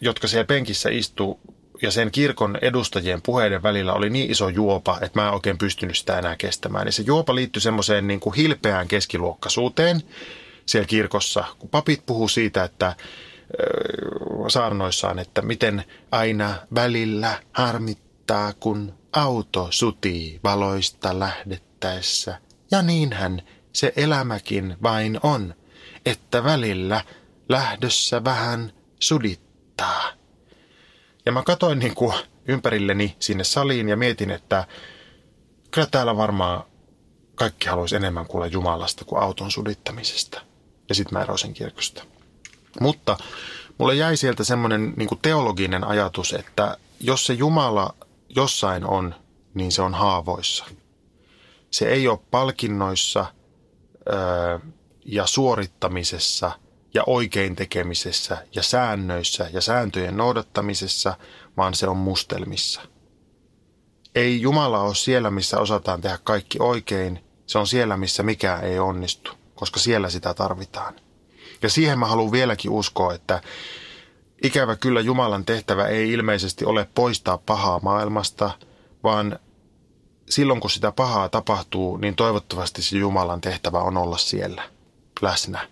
[0.00, 1.40] jotka siellä penkissä istuu,
[1.82, 5.98] ja sen kirkon edustajien puheiden välillä oli niin iso juopa, että mä en oikein pystynyt
[5.98, 6.86] sitä enää kestämään.
[6.86, 10.02] Ja se juopa liittyi semmoiseen niin kuin hilpeään keskiluokkaisuuteen
[10.66, 12.96] siellä kirkossa, kun papit puhuu siitä, että
[14.48, 22.38] saarnoissaan, että miten aina välillä harmittaa, kun auto sutii valoista lähdettäessä.
[22.70, 25.54] Ja niinhän se elämäkin vain on,
[26.06, 27.04] että välillä
[27.48, 30.12] lähdössä vähän sudittaa.
[31.26, 32.14] Ja mä katsoin niin kuin
[32.48, 34.66] ympärilleni sinne saliin ja mietin, että
[35.70, 36.64] kyllä täällä varmaan
[37.34, 40.40] kaikki haluaisi enemmän kuulla Jumalasta kuin auton sudittamisesta.
[40.88, 42.04] Ja sitten mä erosin kirkosta.
[42.80, 43.16] Mutta
[43.78, 47.94] mulle jäi sieltä semmoinen niin teologinen ajatus, että jos se Jumala
[48.28, 49.14] jossain on,
[49.54, 50.64] niin se on haavoissa.
[51.74, 53.26] Se ei ole palkinnoissa
[55.04, 56.52] ja suorittamisessa–
[56.94, 61.16] ja oikein tekemisessä ja säännöissä ja sääntöjen noudattamisessa,
[61.56, 62.80] vaan se on mustelmissa.
[64.14, 68.78] Ei Jumala ole siellä, missä osataan tehdä kaikki oikein, se on siellä, missä mikään ei
[68.78, 70.94] onnistu, koska siellä sitä tarvitaan.
[71.62, 73.42] Ja siihen mä haluan vieläkin uskoa, että
[74.42, 78.50] ikävä kyllä Jumalan tehtävä ei ilmeisesti ole poistaa pahaa maailmasta,
[79.02, 79.38] vaan
[80.30, 84.62] silloin kun sitä pahaa tapahtuu, niin toivottavasti se Jumalan tehtävä on olla siellä
[85.22, 85.68] läsnä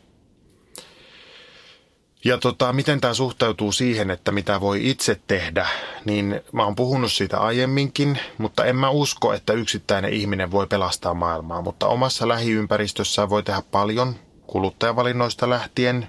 [2.24, 5.66] ja tota, miten tämä suhtautuu siihen, että mitä voi itse tehdä,
[6.04, 11.14] niin mä oon puhunut siitä aiemminkin, mutta en mä usko, että yksittäinen ihminen voi pelastaa
[11.14, 14.14] maailmaa, mutta omassa lähiympäristössä voi tehdä paljon,
[14.46, 16.08] kuluttajavalinnoista lähtien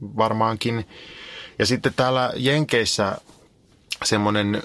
[0.00, 0.88] varmaankin.
[1.58, 3.18] Ja sitten täällä Jenkeissä
[4.04, 4.62] semmoinen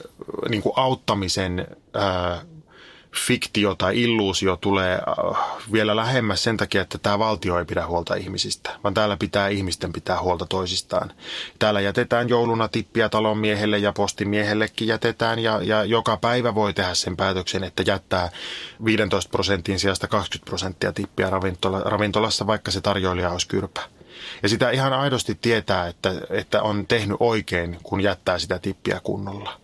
[0.50, 2.42] niin auttamisen ää,
[3.16, 5.38] fiktio tai illuusio tulee äh,
[5.72, 9.94] vielä lähemmäs sen takia, että tämä valtio ei pidä huolta ihmisistä, vaan täällä pitää ihmisten
[9.94, 11.12] pitää huolta toisistaan.
[11.60, 17.18] Täällä jätetään jouluna tippiä talonmiehelle ja postimiehellekin jätetään ja, ja joka päivä voi tehdä sen
[17.18, 18.30] päätöksen, että jättää
[18.86, 23.82] 15 prosentin sijasta 20 prosenttia tippiä ravintola, ravintolassa, vaikka se tarjoilija olisi kyrpä.
[24.44, 29.63] Ja sitä ihan aidosti tietää, että, että on tehnyt oikein, kun jättää sitä tippiä kunnolla.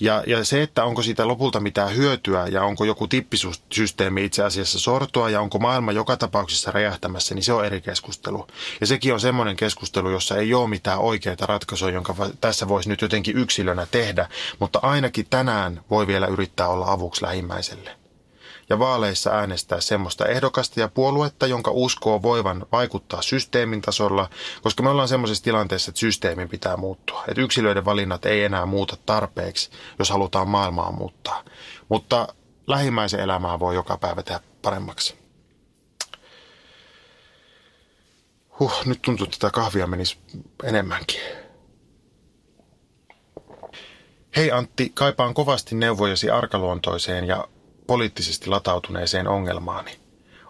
[0.00, 4.78] Ja, ja se, että onko siitä lopulta mitään hyötyä ja onko joku tippisysteemi itse asiassa
[4.78, 8.46] sortoa ja onko maailma joka tapauksessa räjähtämässä, niin se on eri keskustelu.
[8.80, 13.02] Ja sekin on semmoinen keskustelu, jossa ei ole mitään oikeaa ratkaisua, jonka tässä voisi nyt
[13.02, 17.97] jotenkin yksilönä tehdä, mutta ainakin tänään voi vielä yrittää olla avuksi lähimmäiselle
[18.68, 24.30] ja vaaleissa äänestää semmoista ehdokasta ja puoluetta, jonka uskoo voivan vaikuttaa systeemin tasolla,
[24.62, 27.24] koska me ollaan semmoisessa tilanteessa, että systeemin pitää muuttua.
[27.28, 31.44] Että yksilöiden valinnat ei enää muuta tarpeeksi, jos halutaan maailmaa muuttaa.
[31.88, 32.28] Mutta
[32.66, 35.14] lähimmäisen elämää voi joka päivä tehdä paremmaksi.
[38.58, 40.18] Huh, nyt tuntuu, että tätä kahvia menisi
[40.64, 41.20] enemmänkin.
[44.36, 47.48] Hei Antti, kaipaan kovasti neuvojasi arkaluontoiseen ja
[47.88, 49.96] poliittisesti latautuneeseen ongelmaani.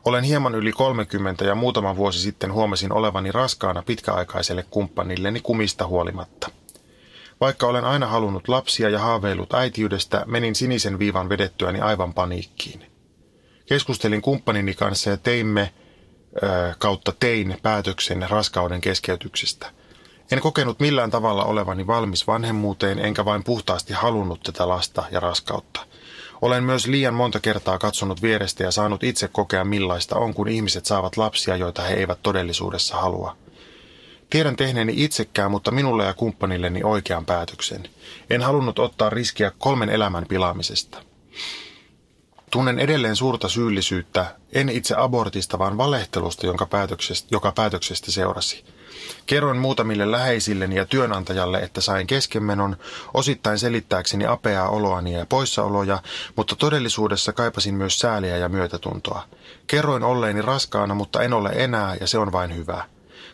[0.04, 6.50] Olen hieman yli 30 ja muutama vuosi sitten huomasin olevani raskaana pitkäaikaiselle kumppanilleni kumista huolimatta.
[7.40, 12.86] Vaikka olen aina halunnut lapsia ja haaveillut äitiydestä, menin sinisen viivan vedettyäni aivan paniikkiin.
[13.66, 15.72] Keskustelin kumppanini kanssa ja teimme,
[16.42, 19.70] ö, kautta tein päätöksen raskauden keskeytyksestä.
[20.30, 25.80] En kokenut millään tavalla olevani valmis vanhemmuuteen, enkä vain puhtaasti halunnut tätä lasta ja raskautta–
[26.42, 30.86] olen myös liian monta kertaa katsonut vierestä ja saanut itse kokea millaista on, kun ihmiset
[30.86, 33.36] saavat lapsia, joita he eivät todellisuudessa halua.
[34.30, 37.88] Tiedän tehneeni itsekään, mutta minulle ja kumppanilleni oikean päätöksen.
[38.30, 40.98] En halunnut ottaa riskiä kolmen elämän pilaamisesta.
[42.50, 48.64] Tunnen edelleen suurta syyllisyyttä, en itse abortista, vaan valehtelusta, jonka päätöksestä, joka päätöksestä seurasi–
[49.26, 52.76] Kerroin muutamille läheisilleni ja työnantajalle, että sain keskenmenon
[53.14, 56.02] osittain selittääkseni apeaa oloani ja poissaoloja,
[56.36, 59.22] mutta todellisuudessa kaipasin myös sääliä ja myötätuntoa.
[59.66, 62.84] Kerroin olleeni raskaana, mutta en ole enää ja se on vain hyvä.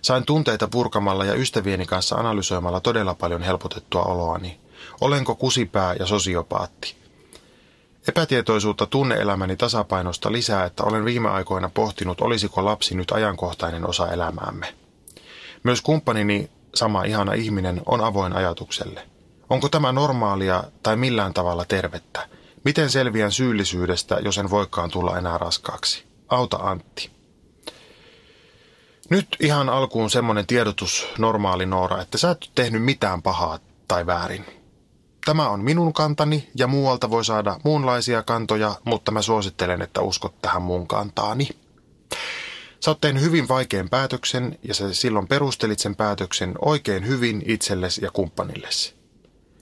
[0.02, 4.60] Sain tunteita purkamalla ja ystävieni kanssa analysoimalla todella paljon helpotettua oloani.
[5.00, 6.96] Olenko kusipää ja sosiopaatti?
[8.08, 14.74] Epätietoisuutta tunneelämäni tasapainosta lisää, että olen viime aikoina pohtinut, olisiko lapsi nyt ajankohtainen osa elämäämme.
[15.64, 19.08] Myös kumppanini, sama ihana ihminen, on avoin ajatukselle.
[19.50, 22.28] Onko tämä normaalia tai millään tavalla tervettä?
[22.64, 26.04] Miten selviän syyllisyydestä, jos en voikaan tulla enää raskaaksi?
[26.28, 27.10] Auta Antti.
[29.10, 33.58] Nyt ihan alkuun semmoinen tiedotus normaali Noora, että sä et tehnyt mitään pahaa
[33.88, 34.44] tai väärin.
[35.24, 40.42] Tämä on minun kantani ja muualta voi saada muunlaisia kantoja, mutta mä suosittelen, että uskot
[40.42, 41.48] tähän mun kantaani.
[42.84, 48.04] Sä oot tehnyt hyvin vaikean päätöksen ja sä silloin perustelit sen päätöksen oikein hyvin itsellesi
[48.04, 48.94] ja kumppanillesi.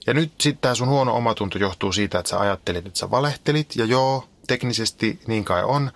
[0.07, 3.75] Ja nyt sitten tämä sun huono omatunto johtuu siitä, että sä ajattelit, että sä valehtelit.
[3.75, 5.91] Ja joo, teknisesti niin kai on.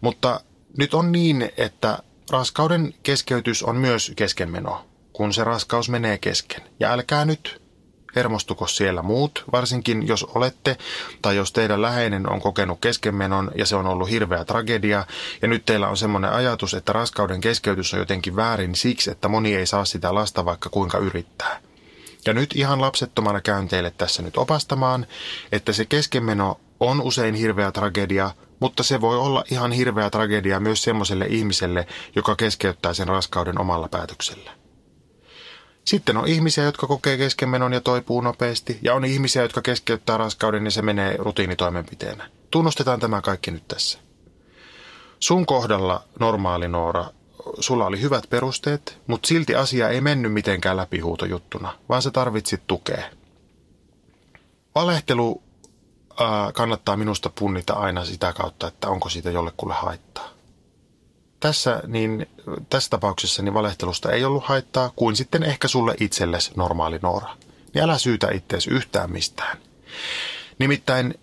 [0.00, 0.40] Mutta
[0.78, 1.98] nyt on niin, että
[2.30, 6.62] raskauden keskeytys on myös keskenmeno, kun se raskaus menee kesken.
[6.80, 7.62] Ja älkää nyt
[8.16, 10.76] hermostuko siellä muut, varsinkin jos olette
[11.22, 15.04] tai jos teidän läheinen on kokenut keskenmenon ja se on ollut hirveä tragedia
[15.42, 19.54] ja nyt teillä on semmoinen ajatus, että raskauden keskeytys on jotenkin väärin siksi, että moni
[19.54, 21.60] ei saa sitä lasta vaikka kuinka yrittää.
[22.26, 25.06] Ja nyt ihan lapsettomana käyn teille tässä nyt opastamaan,
[25.52, 30.82] että se keskenmeno on usein hirveä tragedia, mutta se voi olla ihan hirveä tragedia myös
[30.82, 31.86] semmoiselle ihmiselle,
[32.16, 34.63] joka keskeyttää sen raskauden omalla päätöksellä.
[35.84, 40.64] Sitten on ihmisiä, jotka kokee keskenmenon ja toipuu nopeasti, ja on ihmisiä, jotka keskeyttää raskauden
[40.64, 42.30] ja se menee rutiinitoimenpiteenä.
[42.50, 43.98] Tunnustetaan tämä kaikki nyt tässä.
[45.20, 47.04] Sun kohdalla normaali Noora,
[47.60, 53.04] sulla oli hyvät perusteet, mutta silti asia ei mennyt mitenkään läpihuutojuttuna, vaan sä tarvitsit tukea.
[54.74, 55.42] Valehtelu
[56.20, 60.33] ää, kannattaa minusta punnita aina sitä kautta, että onko siitä jollekulle haittaa.
[61.44, 62.26] Tässä, niin,
[62.70, 67.36] tässä tapauksessa niin valehtelusta ei ollut haittaa, kuin sitten ehkä sulle itsellesi normaali Noora.
[67.74, 69.58] Niin älä syytä itseäsi yhtään mistään.
[70.58, 71.14] Nimittäin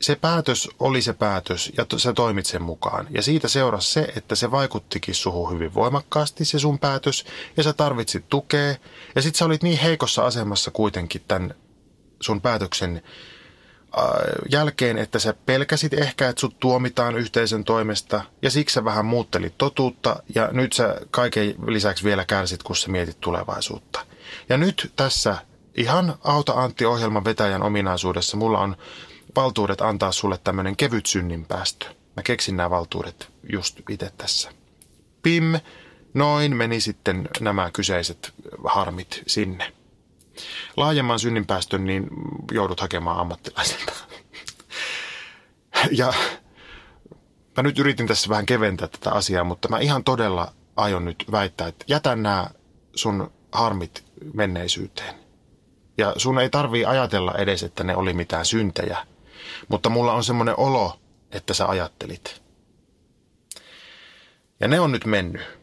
[0.00, 3.06] se päätös oli se päätös ja sä toimit sen mukaan.
[3.10, 7.24] Ja siitä seurasi se, että se vaikuttikin suhu hyvin voimakkaasti se sun päätös
[7.56, 8.74] ja sä tarvitsit tukea.
[9.14, 11.54] Ja sit sä olit niin heikossa asemassa kuitenkin tämän
[12.20, 13.02] sun päätöksen
[14.50, 19.58] jälkeen, että sä pelkäsit ehkä, että sut tuomitaan yhteisön toimesta ja siksi sä vähän muuttelit
[19.58, 24.06] totuutta ja nyt sä kaiken lisäksi vielä kärsit, kun sä mietit tulevaisuutta.
[24.48, 25.36] Ja nyt tässä
[25.74, 28.76] ihan Auta Antti-ohjelman vetäjän ominaisuudessa mulla on
[29.36, 31.86] valtuudet antaa sulle tämmöinen kevyt synninpäästö.
[32.16, 34.50] Mä keksin nämä valtuudet just itse tässä.
[35.22, 35.54] Pim,
[36.14, 38.32] noin meni sitten nämä kyseiset
[38.64, 39.72] harmit sinne.
[40.76, 42.06] Laajemman synninpäästön niin
[42.52, 43.92] joudut hakemaan ammattilaiselta.
[45.90, 46.12] ja
[47.56, 51.68] mä nyt yritin tässä vähän keventää tätä asiaa, mutta mä ihan todella aion nyt väittää,
[51.68, 52.46] että jätä nämä
[52.94, 55.14] sun harmit menneisyyteen.
[55.98, 59.06] Ja sun ei tarvii ajatella edes, että ne oli mitään syntejä,
[59.68, 61.00] mutta mulla on semmoinen olo,
[61.32, 62.42] että sä ajattelit.
[64.60, 65.59] Ja ne on nyt mennyt.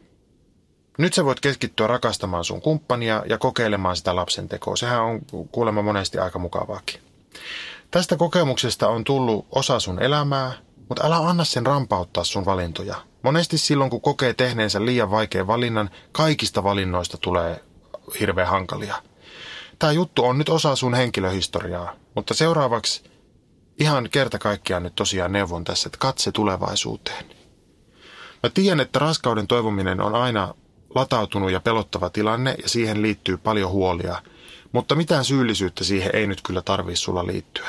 [0.98, 4.76] Nyt sä voit keskittyä rakastamaan sun kumppania ja kokeilemaan sitä lapsen tekoa.
[4.76, 5.20] Sehän on
[5.52, 7.00] kuulemma monesti aika mukavaakin.
[7.90, 10.52] Tästä kokemuksesta on tullut osa sun elämää,
[10.88, 12.96] mutta älä anna sen rampauttaa sun valintoja.
[13.22, 17.64] Monesti silloin, kun kokee tehneensä liian vaikean valinnan, kaikista valinnoista tulee
[18.20, 18.96] hirveän hankalia.
[19.78, 23.02] Tämä juttu on nyt osa sun henkilöhistoriaa, mutta seuraavaksi
[23.78, 27.24] ihan kerta kaikkiaan nyt tosiaan neuvon tässä, että katse tulevaisuuteen.
[28.42, 30.54] Mä tiedän, että raskauden toivominen on aina
[30.94, 34.22] latautunut ja pelottava tilanne ja siihen liittyy paljon huolia,
[34.72, 37.68] mutta mitään syyllisyyttä siihen ei nyt kyllä tarvii sulla liittyä.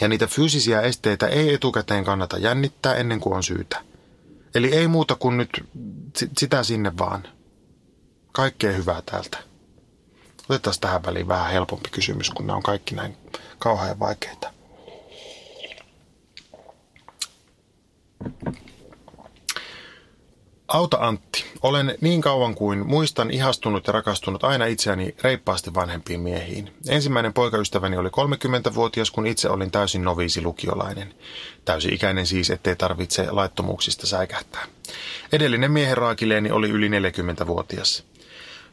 [0.00, 3.82] Ja niitä fyysisiä esteitä ei etukäteen kannata jännittää ennen kuin on syytä.
[4.54, 5.64] Eli ei muuta kuin nyt
[6.38, 7.28] sitä sinne vaan.
[8.32, 9.38] Kaikkea hyvää täältä.
[10.48, 13.16] Otetaan tähän väliin vähän helpompi kysymys, kun nämä on kaikki näin
[13.58, 14.52] kauhean vaikeita.
[20.68, 21.44] Auta Antti.
[21.62, 26.72] Olen niin kauan kuin muistan ihastunut ja rakastunut aina itseäni reippaasti vanhempiin miehiin.
[26.88, 31.14] Ensimmäinen poikaystäväni oli 30-vuotias, kun itse olin täysin noviisi lukiolainen.
[31.64, 34.66] Täysi-ikäinen siis, ettei tarvitse laittomuuksista säikähtää.
[35.32, 38.04] Edellinen miehen raakileeni oli yli 40-vuotias.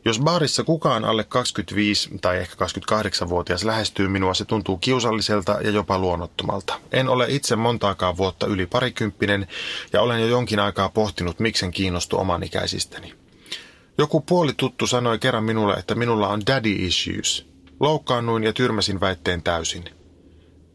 [0.06, 6.00] Jos baarissa kukaan alle 25 tai ehkä 28-vuotias lähestyy minua, se tuntuu kiusalliselta ja jopa
[6.00, 6.80] luonnottomalta.
[6.92, 9.48] En ole itse montaakaan vuotta yli parikymppinen
[9.94, 13.14] ja olen jo jonkin aikaa pohtinut, miksen kiinnostu oman ikäisistäni.
[13.98, 17.46] Joku puoli tuttu sanoi kerran minulle, että minulla on daddy issues.
[17.80, 19.84] Loukkaannuin ja tyrmäsin väitteen täysin.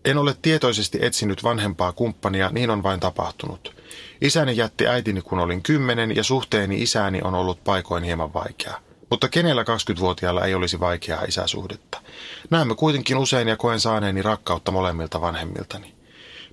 [0.05, 3.74] En ole tietoisesti etsinyt vanhempaa kumppania, niin on vain tapahtunut.
[4.20, 8.88] Isäni jätti äitini kun olin kymmenen ja suhteeni isääni on ollut paikoin hieman vaikea.
[9.11, 12.00] Mutta kenellä 20-vuotiaalla ei olisi vaikeaa isäsuhdetta?
[12.50, 15.94] Näemme kuitenkin usein ja koen saaneeni rakkautta molemmilta vanhemmiltani.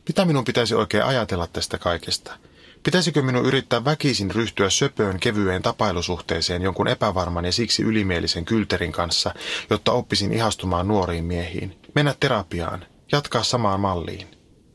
[0.08, 2.38] Mitä minun pitäisi oikein ajatella tästä kaikesta?
[2.84, 9.34] Pitäisikö minun yrittää väkisin ryhtyä söpöön kevyeen tapailusuhteeseen jonkun epävarman ja siksi ylimielisen kylterin kanssa,
[9.70, 11.80] jotta oppisin ihastumaan nuoriin miehiin?
[11.96, 14.28] Mennä terapiaan, jatkaa samaan malliin.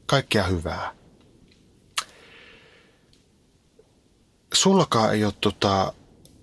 [0.07, 1.01] Kaikkea hyvää.
[4.55, 5.93] sullakaan ei ole tota,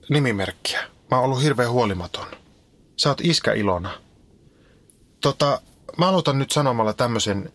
[0.10, 0.97] nimimerkkiä?
[1.12, 2.28] Mä oon ollut hirveän huolimaton.
[2.98, 3.92] Sä oot iskä Ilona.
[5.22, 5.62] Tota,
[5.98, 7.54] mä aloitan nyt sanomalla tämmöisen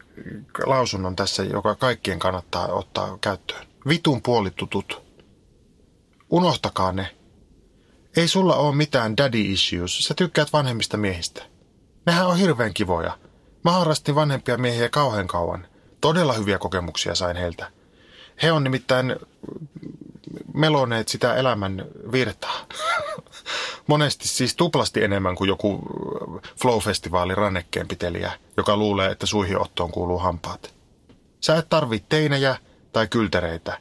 [0.66, 3.66] lausunnon tässä, joka kaikkien kannattaa ottaa käyttöön.
[3.88, 5.02] Vitun puolitutut.
[6.30, 7.16] Unohtakaa ne.
[8.16, 9.98] Ei sulla ole mitään daddy issues.
[10.04, 11.42] Sä tykkäät vanhemmista miehistä.
[12.06, 13.18] Nehän on hirveän kivoja.
[13.64, 15.66] Mä harrastin vanhempia miehiä kauhean kauan.
[16.00, 17.70] Todella hyviä kokemuksia sain heiltä.
[18.42, 19.16] He on nimittäin
[20.54, 22.66] meloneet sitä elämän virtaa.
[23.86, 25.80] Monesti siis tuplasti enemmän kuin joku
[26.62, 30.74] Flow-festivaali rannekkeenpitelijä, joka luulee, että suihinottoon kuuluu hampaat.
[31.40, 32.56] Sä et tarvitse teinejä
[32.92, 33.78] tai kyltereitä.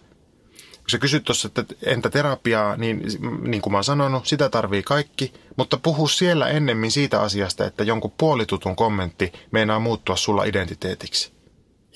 [0.77, 3.03] Kun sä kysyt tuossa, että entä terapiaa, niin
[3.41, 7.83] niin kuin mä oon sanonut, sitä tarvii kaikki, mutta puhu siellä ennemmin siitä asiasta, että
[7.83, 11.31] jonkun puolitutun kommentti meinaa muuttua sulla identiteetiksi.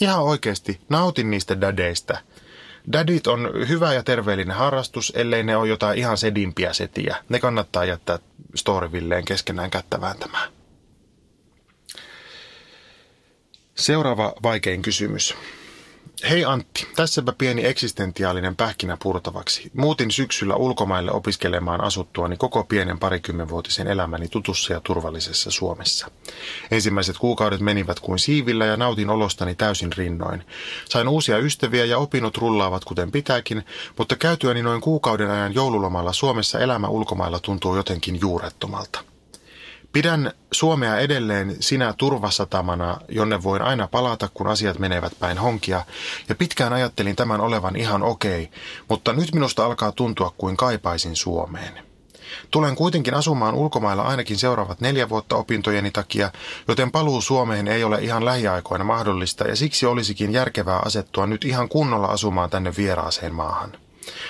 [0.01, 2.17] Ihan oikeasti, nautin niistä dadeista–
[2.93, 7.15] Dadit on hyvä ja terveellinen harrastus, ellei ne ole jotain ihan sedimpiä setiä.
[7.29, 8.19] Ne kannattaa jättää
[8.55, 10.51] Storyvilleen keskenään kättä vääntämään.
[13.75, 15.36] Seuraava vaikein kysymys.
[16.24, 19.72] Hei Antti, tässäpä pieni eksistentiaalinen pähkinä purtavaksi.
[19.74, 26.11] Muutin syksyllä ulkomaille opiskelemaan asuttuani koko pienen parikymmenvuotisen elämäni tutussa ja turvallisessa Suomessa.
[26.72, 30.43] Ensimmäiset kuukaudet menivät kuin siivillä ja nautin olostani täysin rinnoin.
[30.89, 33.66] Sain uusia ystäviä ja opinnot rullaavat kuten pitääkin,
[33.97, 39.14] mutta käytyäni noin kuukauden ajan joululomalla Suomessa elämä ulkomailla tuntuu jotenkin juurettomalta.
[39.95, 45.85] Pidän Suomea edelleen sinä turvasatamana, jonne voin aina palata, kun asiat menevät päin honkia,
[46.29, 48.49] ja pitkään ajattelin tämän olevan ihan okei,
[48.89, 51.73] mutta nyt minusta alkaa tuntua kuin kaipaisin Suomeen.
[52.51, 56.31] Tulen kuitenkin asumaan ulkomailla ainakin seuraavat neljä vuotta opintojeni takia,
[56.67, 61.69] joten paluu Suomeen ei ole ihan lähiaikoina mahdollista ja siksi olisikin järkevää asettua nyt ihan
[61.69, 63.71] kunnolla asumaan tänne vieraaseen maahan.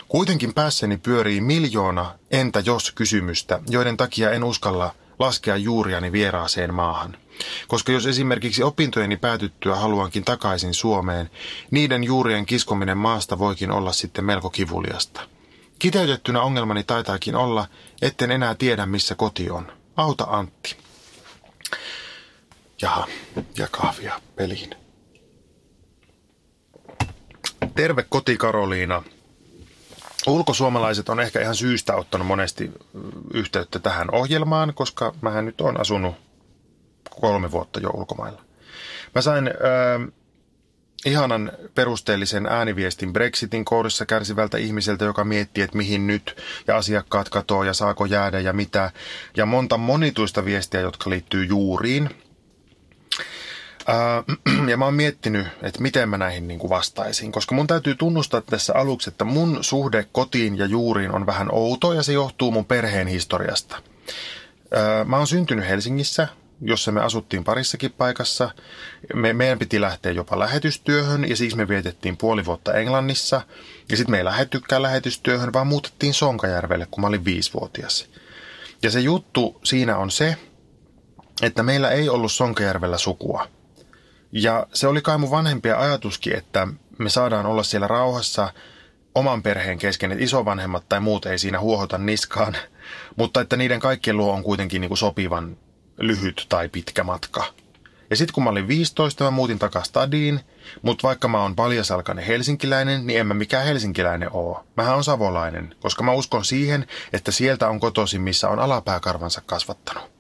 [0.07, 7.17] Kuitenkin päässäni pyörii miljoona entä jos kysymystä, joiden takia en uskalla laskea juuriani vieraaseen maahan.
[7.67, 11.29] Koska jos esimerkiksi opintojeni päätyttyä haluankin takaisin Suomeen,
[11.71, 15.21] niiden juurien kiskominen maasta voikin olla sitten melko kivuliasta.
[15.79, 17.67] Kiteytettynä ongelmani taitaakin olla,
[18.01, 19.71] etten enää tiedä missä koti on.
[19.97, 20.75] Auta Antti.
[22.81, 23.07] Jaha,
[23.57, 24.69] ja kahvia peliin.
[27.75, 29.03] Terve koti Karoliina.
[30.27, 32.71] Ulkosuomalaiset on ehkä ihan syystä ottanut monesti
[33.33, 36.15] yhteyttä tähän ohjelmaan, koska mähän nyt on asunut
[37.21, 38.41] kolme vuotta jo ulkomailla.
[39.15, 40.13] Mä sain äh,
[41.05, 47.63] ihanan perusteellisen ääniviestin Brexitin kourissa kärsivältä ihmiseltä, joka miettii, että mihin nyt ja asiakkaat katoo
[47.63, 48.91] ja saako jäädä ja mitä.
[49.37, 52.09] Ja monta monituista viestiä, jotka liittyy juuriin–
[54.69, 58.41] ja mä oon miettinyt, että miten mä näihin niin kuin vastaisin, koska mun täytyy tunnustaa
[58.41, 62.65] tässä aluksi, että mun suhde kotiin ja juuriin on vähän outo ja se johtuu mun
[62.65, 63.75] perheen historiasta.
[63.75, 66.27] Äh, mä oon syntynyt Helsingissä,
[66.61, 68.49] jossa me asuttiin parissakin paikassa.
[69.13, 73.41] Me, meidän piti lähteä jopa lähetystyöhön ja siksi me vietettiin puoli vuotta Englannissa.
[73.89, 78.09] Ja sitten me ei lähettykään lähetystyöhön, vaan muutettiin Sonkajärvelle, kun mä olin viisivuotias.
[78.83, 80.37] Ja se juttu siinä on se,
[81.41, 83.47] että meillä ei ollut Sonkajärvellä sukua.
[84.37, 86.67] Ja se oli kai mun vanhempia ajatuskin, että
[86.97, 88.53] me saadaan olla siellä rauhassa
[89.15, 92.57] oman perheen kesken, että isovanhemmat tai muut ei siinä huohota niskaan,
[93.17, 95.57] mutta että niiden kaikkien luo on kuitenkin niin kuin sopivan
[95.97, 97.43] lyhyt tai pitkä matka.
[98.09, 100.39] Ja sitten kun mä olin 15, mä muutin takaisin stadiin,
[100.81, 104.65] mutta vaikka mä oon paljasalkainen helsinkiläinen, niin en mä mikään helsinkiläinen oo.
[104.77, 110.14] Mähän on savolainen, koska mä uskon siihen, että sieltä on kotoisin, missä on alapääkarvansa kasvattanut.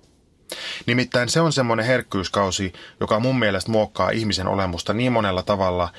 [0.85, 5.89] Nimittäin se on semmoinen herkkyyskausi, joka mun mielestä muokkaa ihmisen olemusta niin monella tavalla,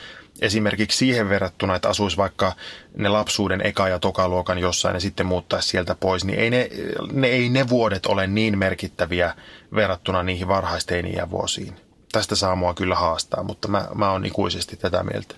[0.40, 2.53] esimerkiksi siihen verrattuna, että asuisi vaikka
[2.97, 6.70] ne lapsuuden eka- ja tokaluokan jossain ja sitten muuttaisi sieltä pois, niin ei ne,
[7.12, 9.34] ne, ei ne vuodet ole niin merkittäviä
[9.74, 11.76] verrattuna niihin varhaisteiniä vuosiin.
[12.12, 15.34] Tästä saa mua kyllä haastaa, mutta mä, mä oon ikuisesti tätä mieltä.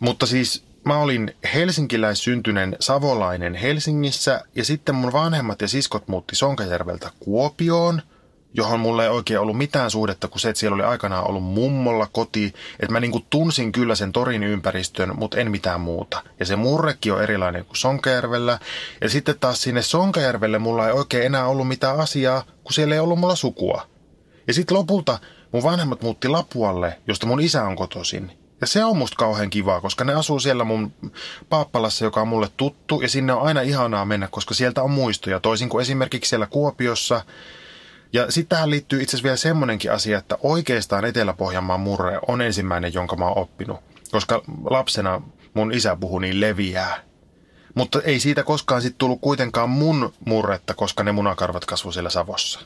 [0.00, 7.10] Mutta siis mä olin helsinkiläissyntynen savolainen Helsingissä ja sitten mun vanhemmat ja siskot muutti Sonkajärveltä
[7.20, 8.02] Kuopioon,
[8.54, 12.08] johon mulle ei oikein ollut mitään suhdetta, kun se, että siellä oli aikanaan ollut mummolla
[12.12, 12.54] koti.
[12.80, 16.22] Että mä niinku tunsin kyllä sen torin ympäristön, mutta en mitään muuta.
[16.40, 18.58] Ja se murrekki on erilainen kuin Sonkajärvellä.
[19.00, 23.00] Ja sitten taas sinne Sonkajärvelle mulla ei oikein enää ollut mitään asiaa, kun siellä ei
[23.00, 23.86] ollut mulla sukua.
[24.46, 25.18] Ja sitten lopulta
[25.52, 28.43] mun vanhemmat muutti Lapualle, josta mun isä on kotoisin.
[28.64, 30.92] Ja se on musta kauhean kivaa, koska ne asuu siellä mun
[31.48, 35.40] Paappalassa, joka on mulle tuttu, ja sinne on aina ihanaa mennä, koska sieltä on muistoja,
[35.40, 37.24] toisin kuin esimerkiksi siellä Kuopiossa.
[38.12, 42.94] Ja sitten tähän liittyy itse asiassa vielä semmoinenkin asia, että oikeastaan Etelä-Pohjanmaan murre on ensimmäinen,
[42.94, 43.80] jonka mä oon oppinut.
[44.10, 45.22] Koska lapsena
[45.54, 47.02] mun isä puhui niin leviää,
[47.74, 52.60] Mutta ei siitä koskaan sitten tullut kuitenkaan mun murretta, koska ne munakarvat kasvu siellä Savossa.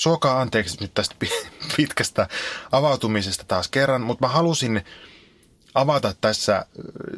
[0.00, 1.14] Suokaa anteeksi nyt tästä
[1.76, 2.28] pitkästä
[2.72, 4.84] avautumisesta taas kerran, mutta mä halusin
[5.74, 6.66] avata tässä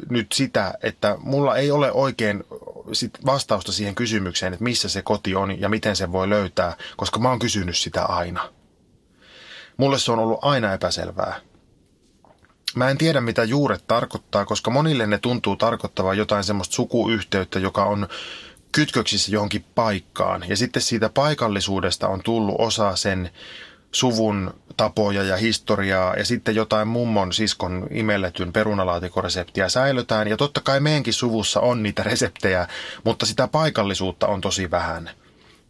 [0.09, 2.43] nyt sitä, että mulla ei ole oikein
[2.93, 7.19] sit vastausta siihen kysymykseen, että missä se koti on ja miten se voi löytää, koska
[7.19, 8.49] mä oon kysynyt sitä aina.
[9.77, 11.39] Mulle se on ollut aina epäselvää.
[12.75, 17.83] Mä en tiedä, mitä juuret tarkoittaa, koska monille ne tuntuu tarkoittavan jotain semmoista sukuyhteyttä, joka
[17.83, 18.07] on
[18.75, 20.45] kytköksissä johonkin paikkaan.
[20.47, 23.29] Ja sitten siitä paikallisuudesta on tullut osa sen
[23.91, 30.27] suvun tapoja ja historiaa ja sitten jotain mummon siskon imelletyn perunalaatikoreseptiä säilytään.
[30.27, 32.67] Ja totta kai meidänkin suvussa on niitä reseptejä,
[33.03, 35.09] mutta sitä paikallisuutta on tosi vähän.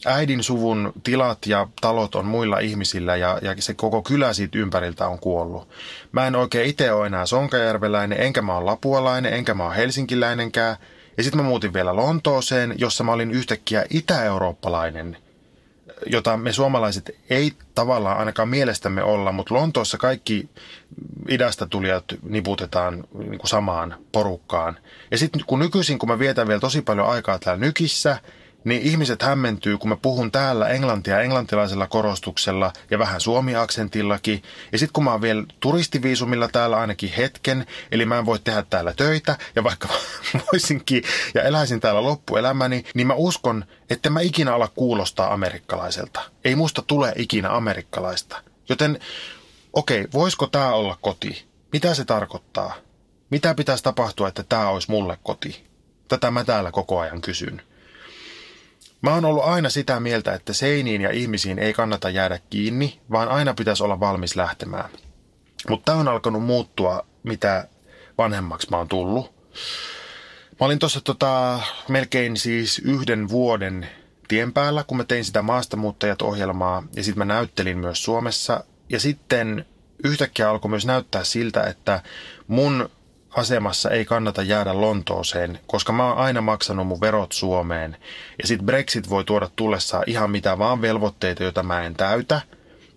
[0.05, 5.07] Äidin suvun tilat ja talot on muilla ihmisillä ja, ja se koko kylä siitä ympäriltä
[5.07, 5.69] on kuollut.
[6.11, 10.77] Mä en oikein itse ole enää sonkajärveläinen, enkä mä ole lapualainen, enkä mä ole helsinkiläinenkään.
[11.17, 15.17] Ja sitten mä muutin vielä Lontooseen, jossa mä olin yhtäkkiä itä-eurooppalainen–
[16.05, 20.49] jota me suomalaiset ei tavallaan ainakaan mielestämme olla, mutta Lontoossa kaikki
[21.29, 24.77] idästä tulijat niputetaan niin kuin samaan porukkaan.
[25.11, 28.17] Ja sitten kun nykyisin, kun mä vietän vielä tosi paljon aikaa täällä nykissä,
[28.63, 34.43] niin ihmiset hämmentyy, kun mä puhun täällä englantia englantilaisella korostuksella ja vähän suomi-aksentillakin.
[34.71, 38.63] Ja sitten kun mä oon vielä turistiviisumilla täällä ainakin hetken, eli mä en voi tehdä
[38.69, 39.87] täällä töitä, ja vaikka
[40.51, 41.03] voisinkin
[41.33, 46.21] ja eläisin täällä loppuelämäni, niin mä uskon, että mä ikinä ala kuulostaa amerikkalaiselta.
[46.43, 48.41] Ei musta tule ikinä amerikkalaista.
[48.69, 48.99] Joten
[49.73, 51.45] okei, okay, voisiko tää olla koti?
[51.73, 52.75] Mitä se tarkoittaa?
[53.29, 55.63] Mitä pitäisi tapahtua, että tämä olisi mulle koti?
[56.07, 57.61] Tätä mä täällä koko ajan kysyn.
[59.03, 63.27] Mä oon ollut aina sitä mieltä, että seiniin ja ihmisiin ei kannata jäädä kiinni, vaan
[63.29, 64.89] aina pitäisi olla valmis lähtemään.
[65.69, 67.67] Mutta tämä on alkanut muuttua, mitä
[68.17, 69.33] vanhemmaksi mä oon tullut.
[70.59, 73.89] Mä olin tuossa tota, melkein siis yhden vuoden
[74.27, 78.63] tien päällä, kun mä tein sitä maastamuuttajat-ohjelmaa ja sitten mä näyttelin myös Suomessa.
[78.89, 79.65] Ja sitten
[80.03, 82.01] yhtäkkiä alkoi myös näyttää siltä, että
[82.47, 82.89] mun
[83.35, 87.97] asemassa ei kannata jäädä Lontooseen, koska mä oon aina maksanut mun verot Suomeen.
[88.41, 92.41] Ja sit Brexit voi tuoda tullessaan ihan mitä vaan velvoitteita, joita mä en täytä.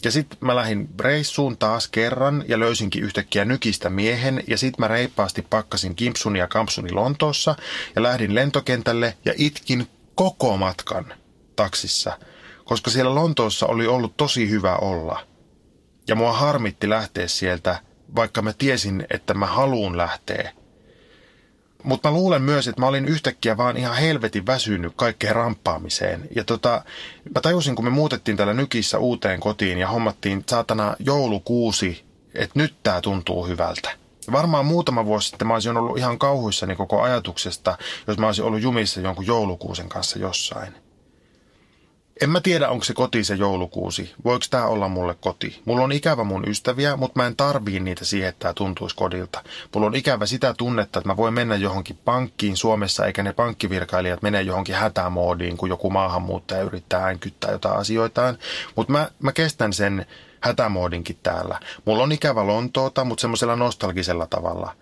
[0.05, 4.89] Ja sit mä lähdin reissuun taas kerran ja löysinkin yhtäkkiä nykistä miehen ja sit mä
[4.89, 7.55] reippaasti pakkasin kimpsuni ja kampsuni Lontoossa
[7.97, 11.15] ja lähdin lentokentälle ja itkin koko matkan
[11.57, 12.19] taksissa,
[12.65, 15.21] koska siellä Lontoossa oli ollut tosi hyvä olla.
[16.09, 17.79] Ja mua harmitti lähteä sieltä
[18.17, 20.53] vaikka mä tiesin, että mä haluun lähteä.
[21.83, 26.29] Mutta mä luulen myös, että mä olin yhtäkkiä vaan ihan helvetin väsynyt kaikkeen ramppaamiseen.
[26.37, 26.85] Ja tota,
[27.35, 32.05] mä tajusin, kun me muutettiin täällä nykissä uuteen kotiin ja hommattiin saatana joulukuusi,
[32.35, 33.91] että nyt tää tuntuu hyvältä.
[34.33, 38.63] Varmaan muutama vuosi sitten mä olisin ollut ihan kauhuissani koko ajatuksesta, jos mä olisin ollut
[38.63, 40.86] jumissa jonkun joulukuusen kanssa jossain.
[42.21, 44.15] En mä tiedä, onko se koti se joulukuusi.
[44.25, 45.63] Voiko tämä olla mulle koti?
[45.65, 49.43] Mulla on ikävä mun ystäviä, mutta mä en tarvii niitä siihen, että tämä tuntuisi kodilta.
[49.75, 54.23] Mulla on ikävä sitä tunnetta, että mä voin mennä johonkin pankkiin Suomessa, eikä ne pankkivirkailijat
[54.23, 58.39] mene johonkin hätämoodiin, kun joku maahanmuuttaja yrittää äänkyttää jotain asioitaan.
[58.77, 60.07] Mutta mä, mä kestän sen
[60.41, 61.61] hätämoodinkin täällä.
[61.85, 64.75] Mulla on ikävä Lontoota, mutta semmoisella nostalgisella tavalla.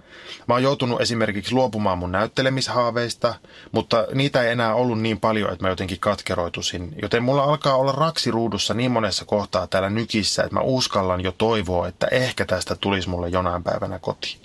[0.49, 3.35] Mä oon joutunut esimerkiksi luopumaan mun näyttelemishaaveista,
[3.73, 6.95] mutta niitä ei enää ollut niin paljon, että mä jotenkin katkeroitusin.
[7.03, 11.33] Joten mulla alkaa olla raksi ruudussa niin monessa kohtaa täällä nykissä, että mä uskallan jo
[11.33, 14.39] toivoa, että ehkä tästä tulisi mulle jonain päivänä koti.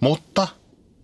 [0.00, 0.48] Mutta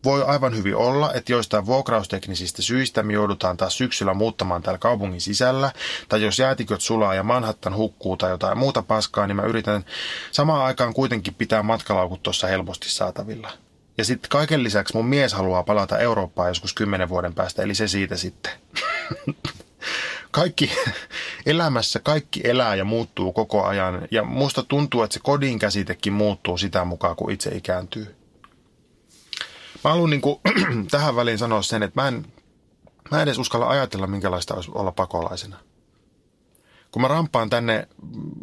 [0.04, 5.20] voi aivan hyvin olla, että joistain vuokrausteknisistä syistä me joudutaan taas syksyllä muuttamaan täällä kaupungin
[5.20, 5.72] sisällä,
[6.08, 9.84] tai jos jäätiköt sulaa ja Manhattan hukkuu tai jotain muuta paskaa, niin mä yritän
[10.32, 13.50] samaan aikaan kuitenkin pitää matkalaukut tuossa helposti saatavilla.
[13.98, 17.88] Ja sitten kaiken lisäksi mun mies haluaa palata Eurooppaan joskus kymmenen vuoden päästä, eli se
[17.88, 18.52] siitä sitten.
[20.30, 20.70] kaikki
[21.46, 24.08] elämässä, kaikki elää ja muuttuu koko ajan.
[24.10, 28.16] Ja musta tuntuu, että se kodin käsitekin muuttuu sitä mukaan, kun itse ikääntyy.
[29.84, 30.22] Mä haluan niin
[30.90, 32.26] tähän väliin sanoa sen, että mä en,
[33.10, 35.56] mä en edes uskalla ajatella, minkälaista olisi olla pakolaisena.
[36.90, 37.88] Kun mä rampaan tänne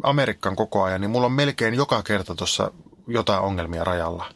[0.02, 2.72] Amerikkaan koko ajan, niin mulla on melkein joka kerta tuossa
[3.06, 4.32] jotain ongelmia rajalla.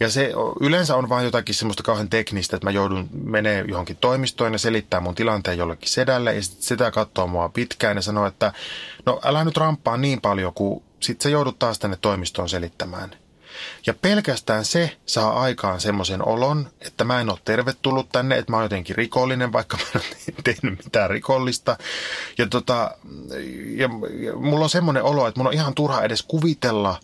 [0.00, 4.52] Ja se yleensä on vain jotakin semmoista kauhean teknistä, että mä joudun menee johonkin toimistoon
[4.52, 8.52] ja selittää mun tilanteen jollekin sedälle ja sit sitä katsoo mua pitkään ja sanoo, että
[9.06, 13.14] no älä nyt ramppaa niin paljon, kun sit sä joudut taas tänne toimistoon selittämään–
[13.86, 18.56] ja pelkästään se saa aikaan semmoisen olon, että mä en ole tervetullut tänne, että mä
[18.56, 21.76] oon jotenkin rikollinen, vaikka mä en tehnyt mitään rikollista.
[22.38, 22.90] Ja, tota,
[23.76, 23.88] ja,
[24.18, 27.00] ja mulla on semmoinen olo, että mun on ihan turha edes kuvitella,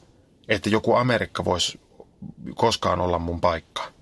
[0.48, 1.80] että joku Amerikka voisi
[2.54, 3.94] koskaan olla mun paikka.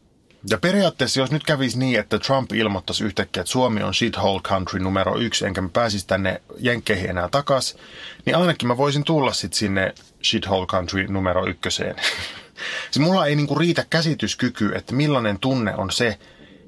[0.51, 4.79] Ja periaatteessa, jos nyt kävisi niin, että Trump ilmoittaisi yhtäkkiä, että Suomi on shithole country
[4.79, 7.77] numero yksi, enkä mä pääsisi tänne jenkkeihin enää takas,
[8.27, 9.95] niin ainakin mä voisin tulla sitten sinne
[10.25, 11.97] shithole country numero ykköseen.
[12.91, 16.19] siis mulla ei niinku riitä käsityskyky, että millainen tunne on se,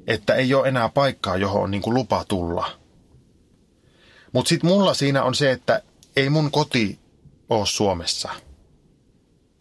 [0.07, 2.71] että ei ole enää paikkaa, johon on niinku lupa tulla.
[4.33, 5.83] Mutta sitten mulla siinä on se, että
[6.17, 6.99] ei mun koti
[7.49, 8.31] ole Suomessa–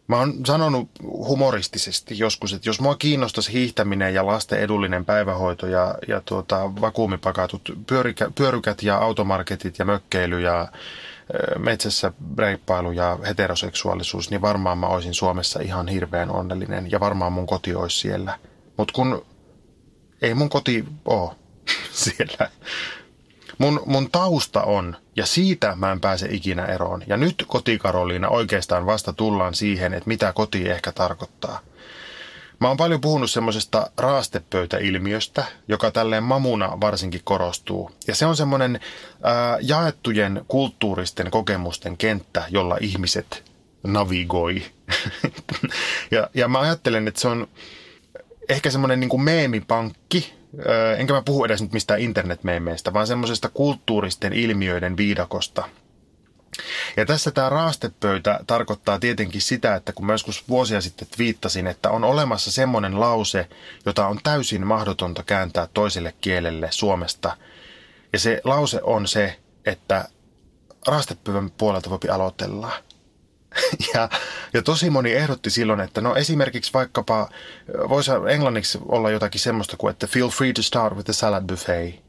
[0.06, 5.94] Mä oon sanonut humoristisesti joskus, että jos mua kiinnostaisi hiihtäminen ja lasten edullinen päivähoito ja,
[6.08, 10.68] ja tuota, vakuumipakatut pyörikä, pyörykät ja automarketit ja mökkeily ja
[11.58, 17.46] metsässä reippailu ja heteroseksuaalisuus, niin varmaan mä olisin Suomessa ihan hirveän onnellinen ja varmaan mun
[17.46, 18.38] koti olisi siellä.
[18.76, 19.26] Mutta kun
[20.22, 21.30] ei mun koti ole
[21.92, 22.50] siellä.
[23.58, 27.02] Mun, mun tausta on, ja siitä mä en pääse ikinä eroon.
[27.06, 31.60] Ja nyt kotikaroliina oikeastaan vasta tullaan siihen, että mitä koti ehkä tarkoittaa.
[32.60, 37.90] Mä oon paljon puhunut semmoisesta raastepöytäilmiöstä, joka tälleen mamuna varsinkin korostuu.
[38.06, 38.80] Ja se on semmoinen
[39.60, 43.52] jaettujen kulttuuristen kokemusten kenttä, jolla ihmiset
[43.82, 44.62] navigoi.
[46.10, 47.48] ja, ja mä ajattelen, että se on
[48.48, 50.34] ehkä semmoinen niin meemipankki,
[50.98, 55.68] enkä mä puhu edes nyt mistään internetmeemeistä, vaan semmoisesta kulttuuristen ilmiöiden viidakosta.
[56.96, 61.90] Ja tässä tämä raastepöytä tarkoittaa tietenkin sitä, että kun mä joskus vuosia sitten viittasin, että
[61.90, 63.48] on olemassa semmoinen lause,
[63.86, 67.36] jota on täysin mahdotonta kääntää toiselle kielelle Suomesta.
[68.12, 69.36] Ja se lause on se,
[69.66, 70.08] että
[70.86, 72.72] raastepöydän puolelta voi aloitella–
[73.94, 74.08] Ja,
[74.52, 77.28] ja tosi moni ehdotti silloin, että no esimerkiksi vaikkapa,
[77.88, 82.04] voisi englanniksi olla jotakin semmoista kuin, että feel free to start with the salad buffet.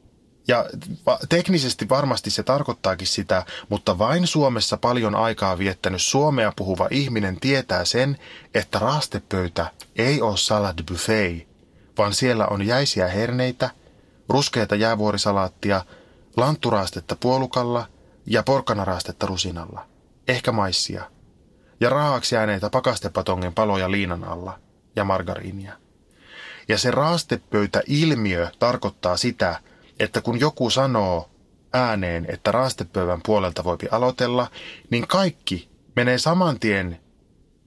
[0.48, 0.66] Ja
[1.30, 7.86] teknisesti varmasti se tarkoittaakin sitä, mutta vain Suomessa paljon aikaa viettänyt suomea puhuva ihminen tietää
[7.86, 8.18] sen,
[8.54, 11.48] että raastepöytä ei ole salad buffet,
[11.98, 13.70] vaan siellä on jäisiä herneitä,
[14.30, 15.86] ruskeita jäävuorisalaattia,
[16.38, 17.88] lantturaastetta puolukalla
[18.26, 19.86] ja porkkanaraastetta rusinalla,
[20.28, 21.04] ehkä maissia–
[21.86, 24.60] ja raahaksi jääneitä pakastepatongin paloja liinan alla
[24.96, 25.74] ja margariinia.
[26.68, 29.60] Ja se raastepöytä-ilmiö tarkoittaa sitä,
[30.00, 31.30] että kun joku sanoo
[31.74, 34.48] ääneen, että raastepöydän puolelta voipi aloitella,
[34.90, 37.00] niin kaikki menee saman tien,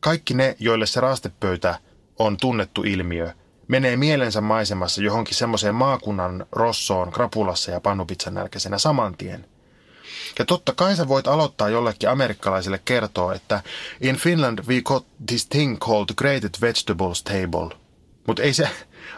[0.00, 1.78] kaikki ne, joille se raastepöytä
[2.18, 3.32] on tunnettu ilmiö,
[3.68, 9.46] menee mielensä maisemassa johonkin semmoiseen maakunnan rossoon, krapulassa ja pannupizzan nälkäisenä saman tien–
[10.38, 13.62] ja totta kai sä voit aloittaa jollekin amerikkalaiselle kertoa, että
[14.00, 17.76] in Finland we got this thing called grated vegetables table.
[18.26, 18.68] Mutta ei se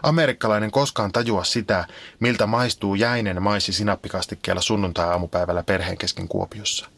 [0.03, 1.87] amerikkalainen koskaan tajua sitä,
[2.21, 6.89] miltä maistuu jäinen maissi sinappikastikkeella sunnuntai-aamupäivällä perheen kesken Kuopiossa.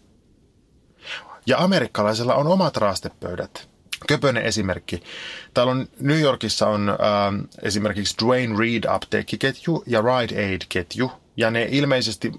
[1.47, 3.69] Ja amerikkalaisella on omat raastepöydät.
[4.09, 5.03] Köpönen esimerkki.
[5.55, 6.97] Täällä on New Yorkissa on äh,
[7.63, 12.33] esimerkiksi Dwayne Reed apteekkiketju ja Rite Aid-ketju, ja ne ilmeisesti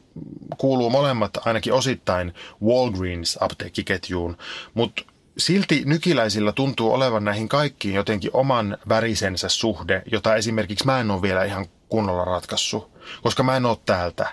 [0.63, 2.33] kuuluu molemmat ainakin osittain
[2.63, 4.37] Walgreens-apteekkiketjuun,
[4.73, 5.03] mutta
[5.37, 11.21] silti nykiläisillä tuntuu olevan näihin kaikkiin jotenkin oman värisensä suhde, jota esimerkiksi mä en ole
[11.21, 12.91] vielä ihan kunnolla ratkaissut,
[13.23, 14.27] koska mä en ole täältä.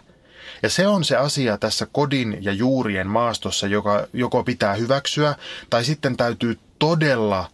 [0.63, 5.35] Ja se on se asia tässä kodin ja juurien maastossa, joka joko pitää hyväksyä
[5.71, 7.51] tai sitten täytyy todella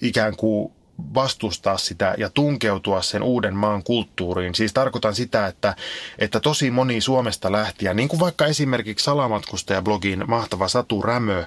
[0.00, 0.72] ikään kuin
[1.14, 4.54] vastustaa sitä ja tunkeutua sen uuden maan kulttuuriin.
[4.54, 5.76] Siis tarkoitan sitä, että,
[6.18, 11.44] että tosi moni Suomesta lähtien, niin kuin vaikka esimerkiksi salamatkustajablogin mahtava Satu Rämö,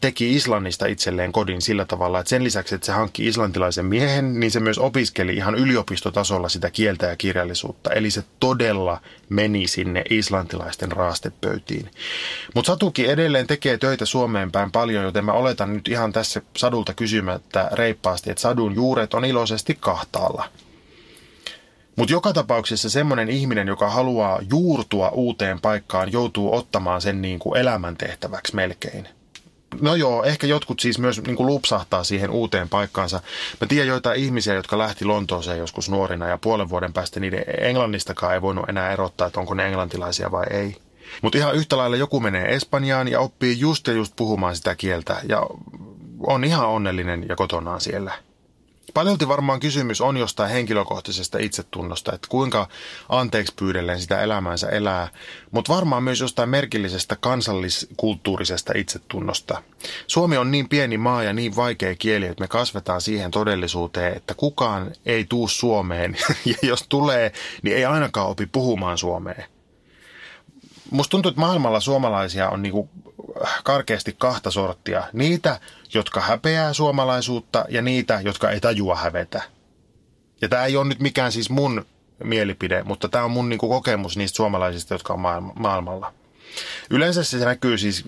[0.00, 4.50] teki Islannista itselleen kodin sillä tavalla, että sen lisäksi, että se hankki islantilaisen miehen, niin
[4.50, 7.90] se myös opiskeli ihan yliopistotasolla sitä kieltä ja kirjallisuutta.
[7.90, 11.90] Eli se todella meni sinne islantilaisten raastepöytiin.
[12.54, 16.94] Mutta Satuki edelleen tekee töitä Suomeen päin paljon, joten mä oletan nyt ihan tässä Sadulta
[16.94, 20.48] kysymättä reippaasti, että Sadun juuret on iloisesti kahtaalla.
[21.96, 27.60] Mutta joka tapauksessa semmoinen ihminen, joka haluaa juurtua uuteen paikkaan, joutuu ottamaan sen niin kuin
[27.60, 29.08] elämäntehtäväksi melkein.
[29.80, 33.20] No joo, ehkä jotkut siis myös niin kuin lupsahtaa siihen uuteen paikkaansa.
[33.60, 38.34] Mä tiedän joitain ihmisiä, jotka lähti Lontooseen joskus nuorina ja puolen vuoden päästä niiden englannistakaan
[38.34, 40.76] ei voinut enää erottaa, että onko ne englantilaisia vai ei.
[41.22, 45.16] Mutta ihan yhtä lailla joku menee Espanjaan ja oppii just ja just puhumaan sitä kieltä
[45.28, 45.46] ja
[46.26, 48.12] on ihan onnellinen ja kotonaan siellä.
[48.98, 52.68] Paljolti varmaan kysymys on jostain henkilökohtaisesta itsetunnosta, että kuinka
[53.08, 55.08] anteeksi pyydellen sitä elämäänsä elää,
[55.50, 59.62] mutta varmaan myös jostain merkillisestä kansalliskulttuurisesta itsetunnosta.
[60.06, 64.34] Suomi on niin pieni maa ja niin vaikea kieli, että me kasvetaan siihen todellisuuteen, että
[64.34, 67.32] kukaan ei tuu Suomeen, ja jos tulee,
[67.62, 69.57] niin ei ainakaan opi puhumaan suomea.
[70.90, 72.88] Musta tuntuu, että maailmalla suomalaisia on niinku
[73.64, 75.02] karkeasti kahta sorttia.
[75.12, 75.60] Niitä,
[75.94, 79.42] jotka häpeää suomalaisuutta ja niitä, jotka ei tajua hävetä.
[80.40, 81.86] Ja tämä ei ole nyt mikään siis mun
[82.24, 86.12] mielipide, mutta tämä on mun niin kuin, kokemus niistä suomalaisista, jotka on maailma, maailmalla.
[86.90, 88.04] Yleensä se näkyy siis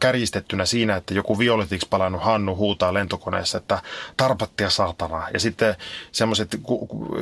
[0.00, 3.82] kärjistettynä siinä, että joku violetiksi palannut Hannu huutaa lentokoneessa, että
[4.16, 5.28] tarpattia saatana.
[5.32, 5.76] Ja sitten
[6.12, 6.60] semmoiset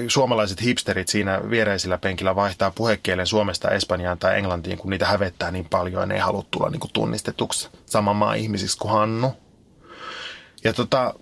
[0.09, 5.69] suomalaiset hipsterit siinä viereisillä penkillä vaihtaa puhekielen Suomesta Espanjaan tai Englantiin, kun niitä hävettää niin
[5.71, 9.35] paljon ja ne ei halua tulla niin kuin tunnistetuksi saman maan ihmisiksi kuin Hannu.
[10.65, 11.15] Ja tota,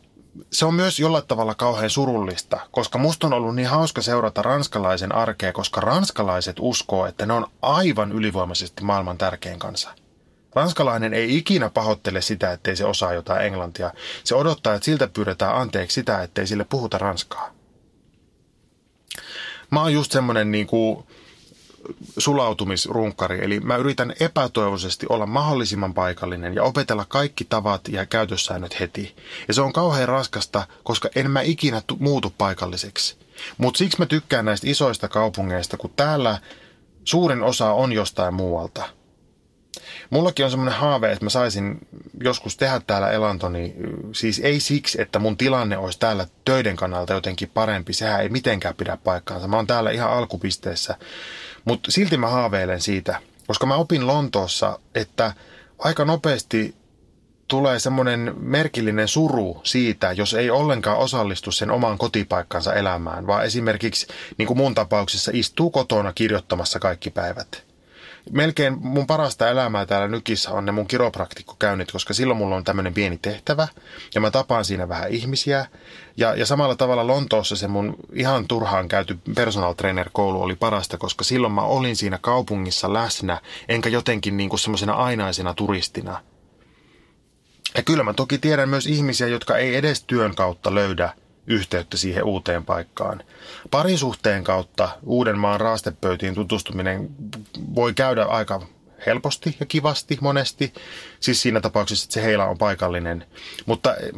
[0.53, 5.15] se on myös jollain tavalla kauhean surullista, koska musta on ollut niin hauska seurata ranskalaisen
[5.15, 9.91] arkea, koska ranskalaiset uskoo, että ne on aivan ylivoimaisesti maailman tärkein kansa.
[10.55, 13.93] Ranskalainen ei ikinä pahoittele sitä, ettei se osaa jotain englantia.
[14.25, 17.51] Se odottaa, että siltä pyydetään anteeksi sitä, ettei sille puhuta ranskaa.
[19.71, 21.05] Mä oon just semmonen niin kuin
[22.19, 29.17] sulautumisrunkkari, eli mä yritän epätoivoisesti olla mahdollisimman paikallinen ja opetella kaikki tavat ja käytössäännöt heti.
[29.49, 33.17] Ja se on kauhean raskasta, koska en mä ikinä muutu paikalliseksi.
[33.59, 36.39] Mutta siksi mä tykkään näistä isoista kaupungeista, kun täällä
[37.05, 39.00] suurin osa on jostain muualta.
[40.11, 41.79] Mullakin on semmoinen haave, että mä saisin
[42.25, 43.75] joskus tehdä täällä elantoni,
[44.13, 48.75] siis ei siksi, että mun tilanne olisi täällä töiden kannalta jotenkin parempi, sehän ei mitenkään
[48.75, 49.49] pidä paikkaansa.
[49.49, 50.97] Mä oon täällä ihan alkupisteessä.
[51.65, 55.33] Mutta silti mä haaveilen siitä, koska mä opin Lontoossa, että
[55.79, 56.75] aika nopeasti
[57.49, 64.07] tulee semmoinen merkillinen suru siitä, jos ei ollenkaan osallistu sen oman kotipaikkansa elämään, vaan esimerkiksi
[64.39, 67.70] niin kuin mun tapauksessa istuu kotona kirjoittamassa kaikki päivät
[68.31, 72.95] melkein mun parasta elämää täällä Nykissä on ne mun kiropraktikkokäynnit, koska silloin mulla on tämmöinen
[72.95, 73.69] pieni tehtävä
[74.15, 75.67] ja mä tapaan siinä vähän ihmisiä.
[76.17, 80.99] Ja, ja samalla tavalla Lontoossa se mun ihan turhaan käyty personal trainer koulu oli parasta,
[80.99, 86.21] koska silloin mä olin siinä kaupungissa läsnä, enkä jotenkin niin kuin semmoisena ainaisena turistina.
[87.77, 91.13] Ja kyllä mä toki tiedän myös ihmisiä, jotka ei edes työn kautta löydä
[91.47, 93.23] yhteyttä siihen uuteen paikkaan.
[93.71, 97.11] Parisuhteen kautta Uudenmaan raastepöytiin tutustuminen
[97.75, 98.61] voi käydä aika
[99.07, 100.73] helposti ja kivasti monesti,
[101.21, 103.27] siis siinä tapauksessa, että se heila on paikallinen.
[103.67, 104.11] Mutta eh,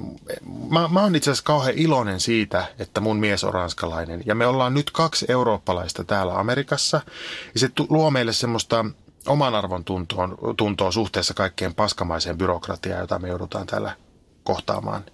[0.70, 4.22] mä, mä oon itse asiassa kauhean iloinen siitä, että mun mies on ranskalainen.
[4.26, 7.00] Ja me ollaan nyt kaksi eurooppalaista täällä Amerikassa.
[7.54, 8.84] Ja se luo meille semmoista
[9.26, 9.84] oman arvon
[10.56, 13.96] tuntoa suhteessa kaikkeen paskamaiseen byrokratiaan, jota me joudutaan täällä
[14.44, 15.04] kohtaamaan.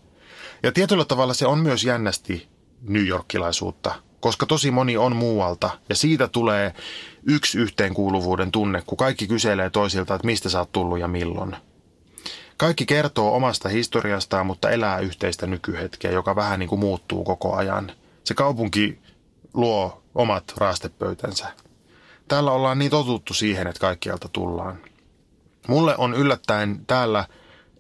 [0.63, 2.49] Ja tietyllä tavalla se on myös jännästi
[2.83, 6.75] New Yorkilaisuutta, koska tosi moni on muualta ja siitä tulee
[7.23, 11.57] yksi yhteenkuuluvuuden tunne, kun kaikki kyselee toisilta, että mistä sä oot tullut ja milloin.
[12.57, 17.93] Kaikki kertoo omasta historiastaan, mutta elää yhteistä nykyhetkeä, joka vähän niin kuin muuttuu koko ajan.
[18.25, 18.99] Se kaupunki
[19.55, 21.47] luo omat raastepöytänsä.
[22.29, 24.79] Täällä ollaan niin totuttu siihen, että kaikkialta tullaan.
[25.69, 27.25] Mulle on yllättäen täällä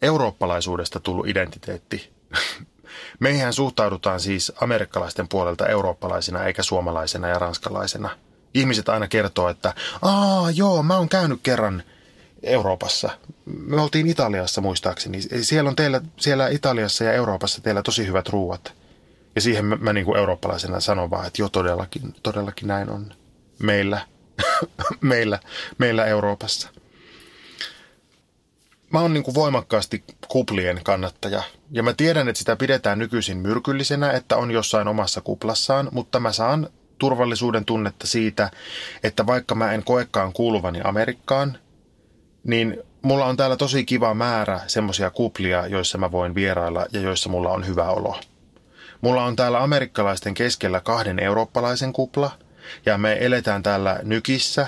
[0.02, 2.12] eurooppalaisuudesta tullut identiteetti.
[3.20, 8.10] Meihän suhtaudutaan siis amerikkalaisten puolelta eurooppalaisina eikä suomalaisena ja ranskalaisena.
[8.54, 11.82] Ihmiset aina kertoo, että aa joo, mä oon käynyt kerran
[12.42, 13.10] Euroopassa.
[13.44, 15.18] Me oltiin Italiassa muistaakseni.
[15.42, 18.72] Siellä on teillä, siellä Italiassa ja Euroopassa teillä tosi hyvät ruuat.
[19.34, 23.12] Ja siihen mä, mä niin kuin eurooppalaisena sanon vaan, että joo todellakin, todellakin näin on
[23.62, 24.00] meillä,
[25.00, 25.38] meillä,
[25.78, 26.68] meillä Euroopassa
[28.90, 31.42] mä oon niin kuin voimakkaasti kuplien kannattaja.
[31.70, 36.32] Ja mä tiedän, että sitä pidetään nykyisin myrkyllisenä, että on jossain omassa kuplassaan, mutta mä
[36.32, 36.68] saan
[36.98, 38.50] turvallisuuden tunnetta siitä,
[39.02, 41.58] että vaikka mä en koekaan kuuluvani Amerikkaan,
[42.44, 47.28] niin mulla on täällä tosi kiva määrä semmoisia kuplia, joissa mä voin vierailla ja joissa
[47.28, 48.20] mulla on hyvä olo.
[49.00, 52.30] Mulla on täällä amerikkalaisten keskellä kahden eurooppalaisen kupla–
[52.86, 54.66] ja me eletään täällä nykissä,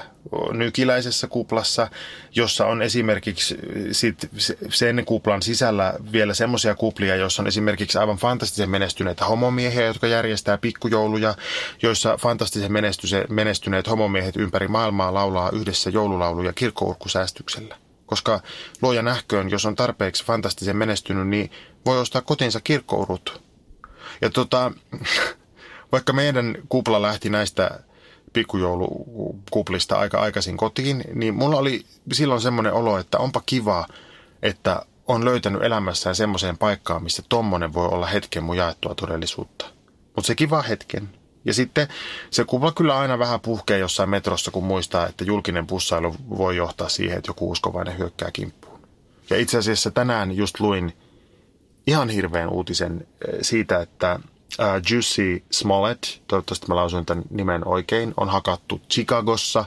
[0.53, 1.91] nykiläisessä kuplassa,
[2.35, 3.59] jossa on esimerkiksi
[3.93, 4.31] sit
[4.71, 10.59] sen kuplan sisällä vielä semmoisia kuplia, joissa on esimerkiksi aivan fantastisen menestyneitä homomiehiä, jotka järjestää
[10.59, 11.35] pikkujouluja,
[11.83, 12.73] joissa fantastisen
[13.29, 17.77] menestyneet homomiehet ympäri maailmaa laulaa yhdessä joululauluja kirkkourkusäästyksellä.
[18.07, 18.41] Koska
[18.83, 21.51] luoja nähköön, jos on tarpeeksi fantastisen menestynyt, niin
[21.87, 23.43] voi ostaa kotinsa kirkkourut.
[24.21, 24.73] Ja tota,
[25.93, 27.81] vaikka meidän kupla lähti näistä
[28.33, 33.87] pikkujoulukuplista aika aikaisin kotiin, niin mulla oli silloin semmoinen olo, että onpa kiva,
[34.43, 39.67] että on löytänyt elämässään semmoiseen paikkaan, missä tommonen voi olla hetken mun jaettua todellisuutta.
[40.17, 41.09] Mutta se kiva hetken.
[41.45, 41.89] Ja sitten
[42.31, 46.89] se kuva kyllä aina vähän puhkee jossain metrossa, kun muistaa, että julkinen bussailu voi johtaa
[46.89, 48.81] siihen, että joku uskovainen hyökkää kimppuun.
[49.31, 50.93] Ja itse asiassa tänään just luin
[51.87, 54.21] ihan hirveän uutisen eh, siitä, että
[54.59, 59.65] uh, Jussi Smollett, toivottavasti mä lausuin tämän nimen oikein, on hakattu Chicagossa,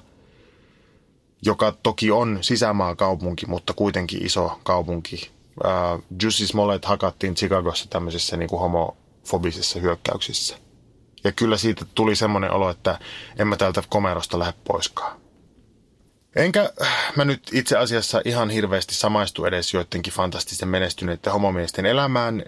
[1.42, 5.32] joka toki on sisämaakaupunki, mutta kuitenkin iso kaupunki.
[5.64, 10.58] Uh, Jussi Smollett hakattiin Chicagossa tämmöisissä niin kuin homofobisissa hyökkäyksissä.
[11.24, 13.00] Ja kyllä siitä tuli semmoinen olo, että
[13.40, 15.23] en mä täältä komerosta lähde poiskaan.
[16.36, 16.70] Enkä
[17.16, 22.44] mä nyt itse asiassa ihan hirveästi samaistu edes joidenkin fantastisten menestyneiden homomiesten elämään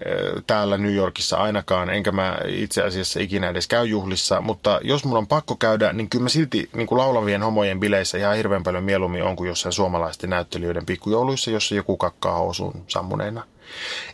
[0.47, 5.19] täällä New Yorkissa ainakaan, enkä mä itse asiassa ikinä edes käy juhlissa, mutta jos mulla
[5.19, 8.83] on pakko käydä, niin kyllä mä silti niin kuin laulavien homojen bileissä ihan hirveän paljon
[8.83, 13.43] mieluummin on kuin jossain suomalaisten näyttelijöiden pikkujouluissa, jossa joku kakkaa housuun sammuneena.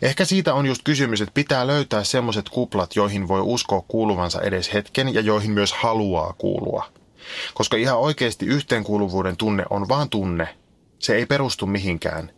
[0.02, 4.74] Ehkä siitä on just kysymys, että pitää löytää semmoiset kuplat, joihin voi uskoa kuuluvansa edes
[4.74, 7.01] hetken ja joihin myös haluaa kuulua.
[7.54, 10.48] Koska ihan oikeasti yhteenkuuluvuuden tunne on vaan tunne.
[10.98, 12.30] Se ei perustu mihinkään.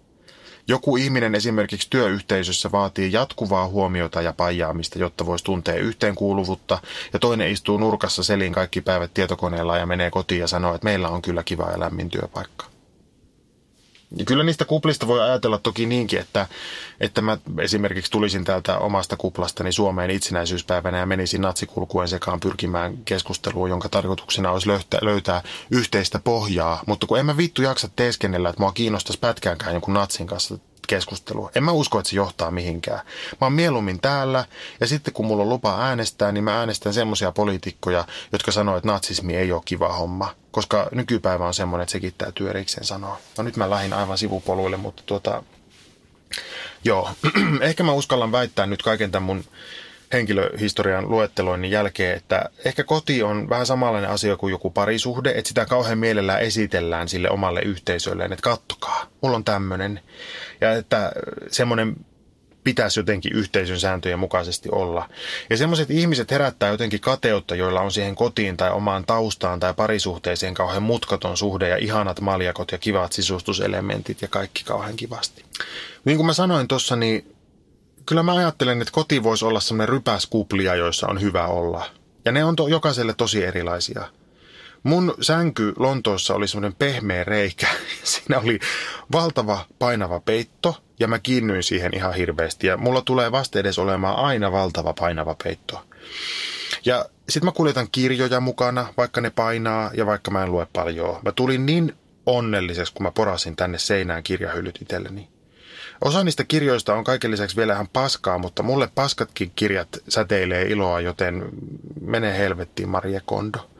[0.68, 6.78] Joku ihminen esimerkiksi työyhteisössä vaatii jatkuvaa huomiota ja pajaamista, jotta voisi tuntea yhteenkuuluvuutta,
[7.12, 11.08] ja toinen istuu nurkassa selin kaikki päivät tietokoneella ja menee kotiin ja sanoo, että meillä
[11.08, 12.73] on kyllä kiva ja lämmin työpaikka.
[14.16, 16.46] Ja kyllä niistä kuplista voi ajatella toki niinkin, että,
[17.00, 23.70] että mä esimerkiksi tulisin täältä omasta kuplastani Suomeen itsenäisyyspäivänä ja menisin natsikulkuen sekaan pyrkimään keskusteluun,
[23.70, 26.82] jonka tarkoituksena olisi löytää, löytää yhteistä pohjaa.
[26.86, 31.50] Mutta kun en mä vittu jaksa teeskennellä, että mua kiinnostaisi pätkäänkään jonkun natsin kanssa keskustelua.
[31.54, 33.00] En mä usko, että se johtaa mihinkään.
[33.40, 34.44] Mä oon mieluummin täällä
[34.80, 38.88] ja sitten kun mulla on lupa äänestää, niin mä äänestän semmoisia poliitikkoja, jotka sanoo, että
[38.88, 40.34] natsismi ei ole kiva homma.
[40.50, 43.18] Koska nykypäivä on semmoinen, että sekin täytyy erikseen sanoa.
[43.38, 45.42] No nyt mä lähdin aivan sivupoluille, mutta tuota,
[46.84, 47.10] joo,
[47.60, 49.44] ehkä mä uskallan väittää nyt kaiken tämän mun
[50.14, 55.66] henkilöhistorian luetteloinnin jälkeen, että ehkä koti on vähän samanlainen asia kuin joku parisuhde, että sitä
[55.66, 60.00] kauhean mielellään esitellään sille omalle yhteisölleen, että kattokaa, mulla on tämmöinen.
[60.60, 61.12] Ja että
[61.50, 61.96] semmoinen
[62.64, 65.08] pitäisi jotenkin yhteisön sääntöjen mukaisesti olla.
[65.50, 70.54] Ja semmoiset ihmiset herättää jotenkin kateutta, joilla on siihen kotiin tai omaan taustaan tai parisuhteeseen
[70.54, 75.44] kauhean mutkaton suhde ja ihanat maljakot ja kivat sisustuselementit ja kaikki kauhean kivasti.
[76.04, 77.33] Niin kuin mä sanoin tuossa, niin
[78.06, 81.86] kyllä mä ajattelen, että koti voisi olla semmoinen rypäskuplia, joissa on hyvä olla.
[82.24, 84.04] Ja ne on to, jokaiselle tosi erilaisia.
[84.82, 87.66] Mun sänky Lontoossa oli semmoinen pehmeä reikä.
[88.02, 88.58] Siinä oli
[89.12, 92.66] valtava painava peitto ja mä kiinnyin siihen ihan hirveästi.
[92.66, 95.84] Ja mulla tulee vasta edes olemaan aina valtava painava peitto.
[96.84, 101.20] Ja sitten mä kuljetan kirjoja mukana, vaikka ne painaa ja vaikka mä en lue paljon.
[101.24, 101.96] Mä tulin niin
[102.26, 105.33] onnelliseksi, kun mä porasin tänne seinään kirjahyllyt itselleni.
[106.00, 111.00] Osa niistä kirjoista on kaiken lisäksi vielä ihan paskaa, mutta mulle paskatkin kirjat säteilee iloa,
[111.00, 111.48] joten
[112.00, 113.70] mene helvettiin Marie Kondo.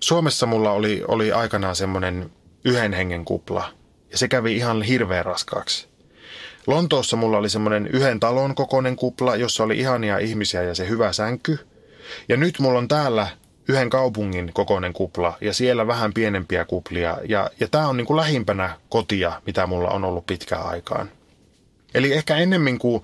[0.00, 2.30] Suomessa mulla oli, oli aikanaan semmoinen
[2.64, 3.72] yhden hengen kupla,
[4.10, 5.88] ja se kävi ihan hirveän raskaaksi.
[6.66, 11.12] Lontoossa mulla oli semmoinen yhden talon kokoinen kupla, jossa oli ihania ihmisiä ja se hyvä
[11.12, 11.58] sänky.
[12.28, 13.26] Ja nyt mulla on täällä
[13.68, 17.18] yhden kaupungin kokoinen kupla ja siellä vähän pienempiä kuplia.
[17.28, 21.10] Ja, ja tämä on niin kuin lähimpänä kotia, mitä mulla on ollut pitkään aikaan.
[21.94, 23.02] Eli ehkä ennemmin kuin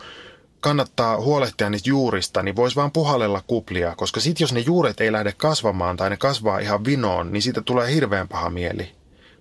[0.60, 5.12] kannattaa huolehtia niistä juurista, niin voisi vaan puhallella kuplia, koska sitten jos ne juuret ei
[5.12, 8.92] lähde kasvamaan tai ne kasvaa ihan vinoon, niin siitä tulee hirveän paha mieli.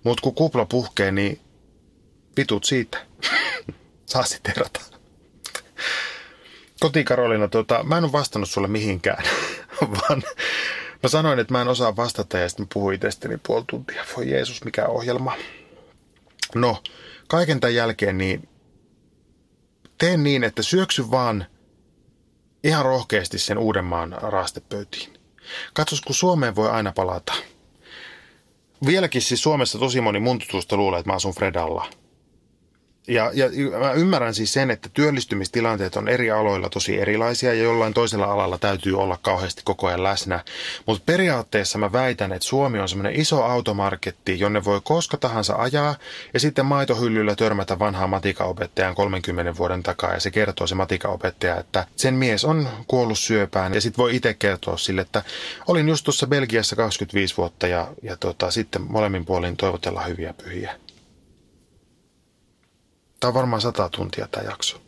[0.04, 1.40] Mutta kun kupla puhkee, niin
[2.36, 2.98] vitut siitä.
[4.06, 4.80] Saa sitten erota.
[6.80, 9.24] Koti Karolina, tuota, mä en ole vastannut sulle mihinkään,
[10.00, 10.22] vaan
[11.04, 14.04] Mä sanoin, että mä en osaa vastata ja sitten puhuin itsestäni puoli tuntia.
[14.16, 15.36] Voi Jeesus, mikä ohjelma.
[16.54, 16.82] No,
[17.28, 18.48] kaiken tämän jälkeen niin
[19.98, 21.46] teen niin, että syöksy vaan
[22.64, 25.20] ihan rohkeasti sen Uudenmaan raastepöytiin.
[25.74, 27.32] Katsos, kun Suomeen voi aina palata.
[28.86, 31.90] Vieläkin siis Suomessa tosi moni mun tutusta luulee, että mä asun Fredalla–
[33.08, 33.48] ja, ja
[33.78, 38.58] mä ymmärrän siis sen, että työllistymistilanteet on eri aloilla tosi erilaisia ja jollain toisella alalla
[38.58, 40.40] täytyy olla kauheasti koko ajan läsnä.
[40.86, 45.94] Mutta periaatteessa mä väitän, että Suomi on semmoinen iso automarketti, jonne voi koska tahansa ajaa
[46.34, 51.86] ja sitten maitohyllyllä törmätä vanhaa matikaopettajan 30 vuoden takaa ja se kertoo se matikaopettaja, että
[51.96, 55.22] sen mies on kuollut syöpään ja sitten voi itse kertoa sille, että
[55.66, 60.83] olin just tuossa Belgiassa 25 vuotta ja, ja tota, sitten molemmin puolin toivotella hyviä pyhiä.
[63.24, 64.82] Tämä on varmaan sata tuntia tämä jakso.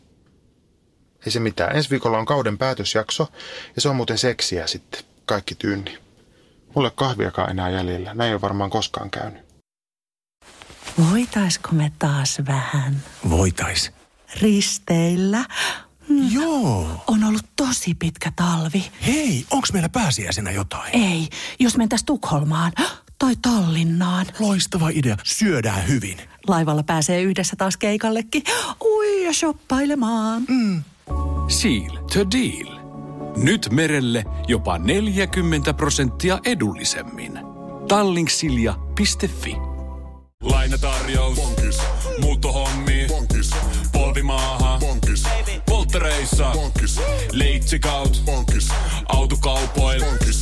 [1.25, 1.75] Ei se mitään.
[1.75, 3.27] Ensi viikolla on kauden päätösjakso
[3.75, 5.01] ja se on muuten seksiä sitten.
[5.25, 5.97] Kaikki tyynni.
[6.75, 8.13] Mulle kahviakaan enää jäljellä.
[8.13, 9.41] Näin ei ole varmaan koskaan käynyt.
[11.11, 13.91] Voitaisko me taas vähän Voitais.
[14.41, 15.45] risteillä?
[16.09, 17.03] Mm, Joo.
[17.07, 18.91] On ollut tosi pitkä talvi.
[19.05, 20.95] Hei, onks meillä pääsiäisenä jotain?
[20.95, 21.27] Ei,
[21.59, 22.71] jos mentäis Tukholmaan
[23.19, 24.25] tai Tallinnaan.
[24.39, 25.17] Loistava idea.
[25.23, 26.17] Syödään hyvin.
[26.49, 28.43] Laivalla pääsee yhdessä taas keikallekin.
[28.85, 30.43] Ui ja shoppailemaan.
[31.47, 32.77] Seal to deal.
[33.37, 37.39] Nyt merelle jopa 40 prosenttia edullisemmin.
[37.87, 39.55] Tallingsilja.fi
[40.43, 41.35] Lainatarjous.
[41.35, 41.77] Bonkis.
[42.21, 43.05] Muuttohommi.
[43.07, 43.49] Bonkis.
[43.91, 44.77] Polvimaaha.
[44.79, 45.23] Bonkis.
[45.87, 46.99] Moottoreissa, Pankis,
[47.31, 48.67] leitsikaut, pankis,
[49.07, 50.41] autokaupoil, pankis,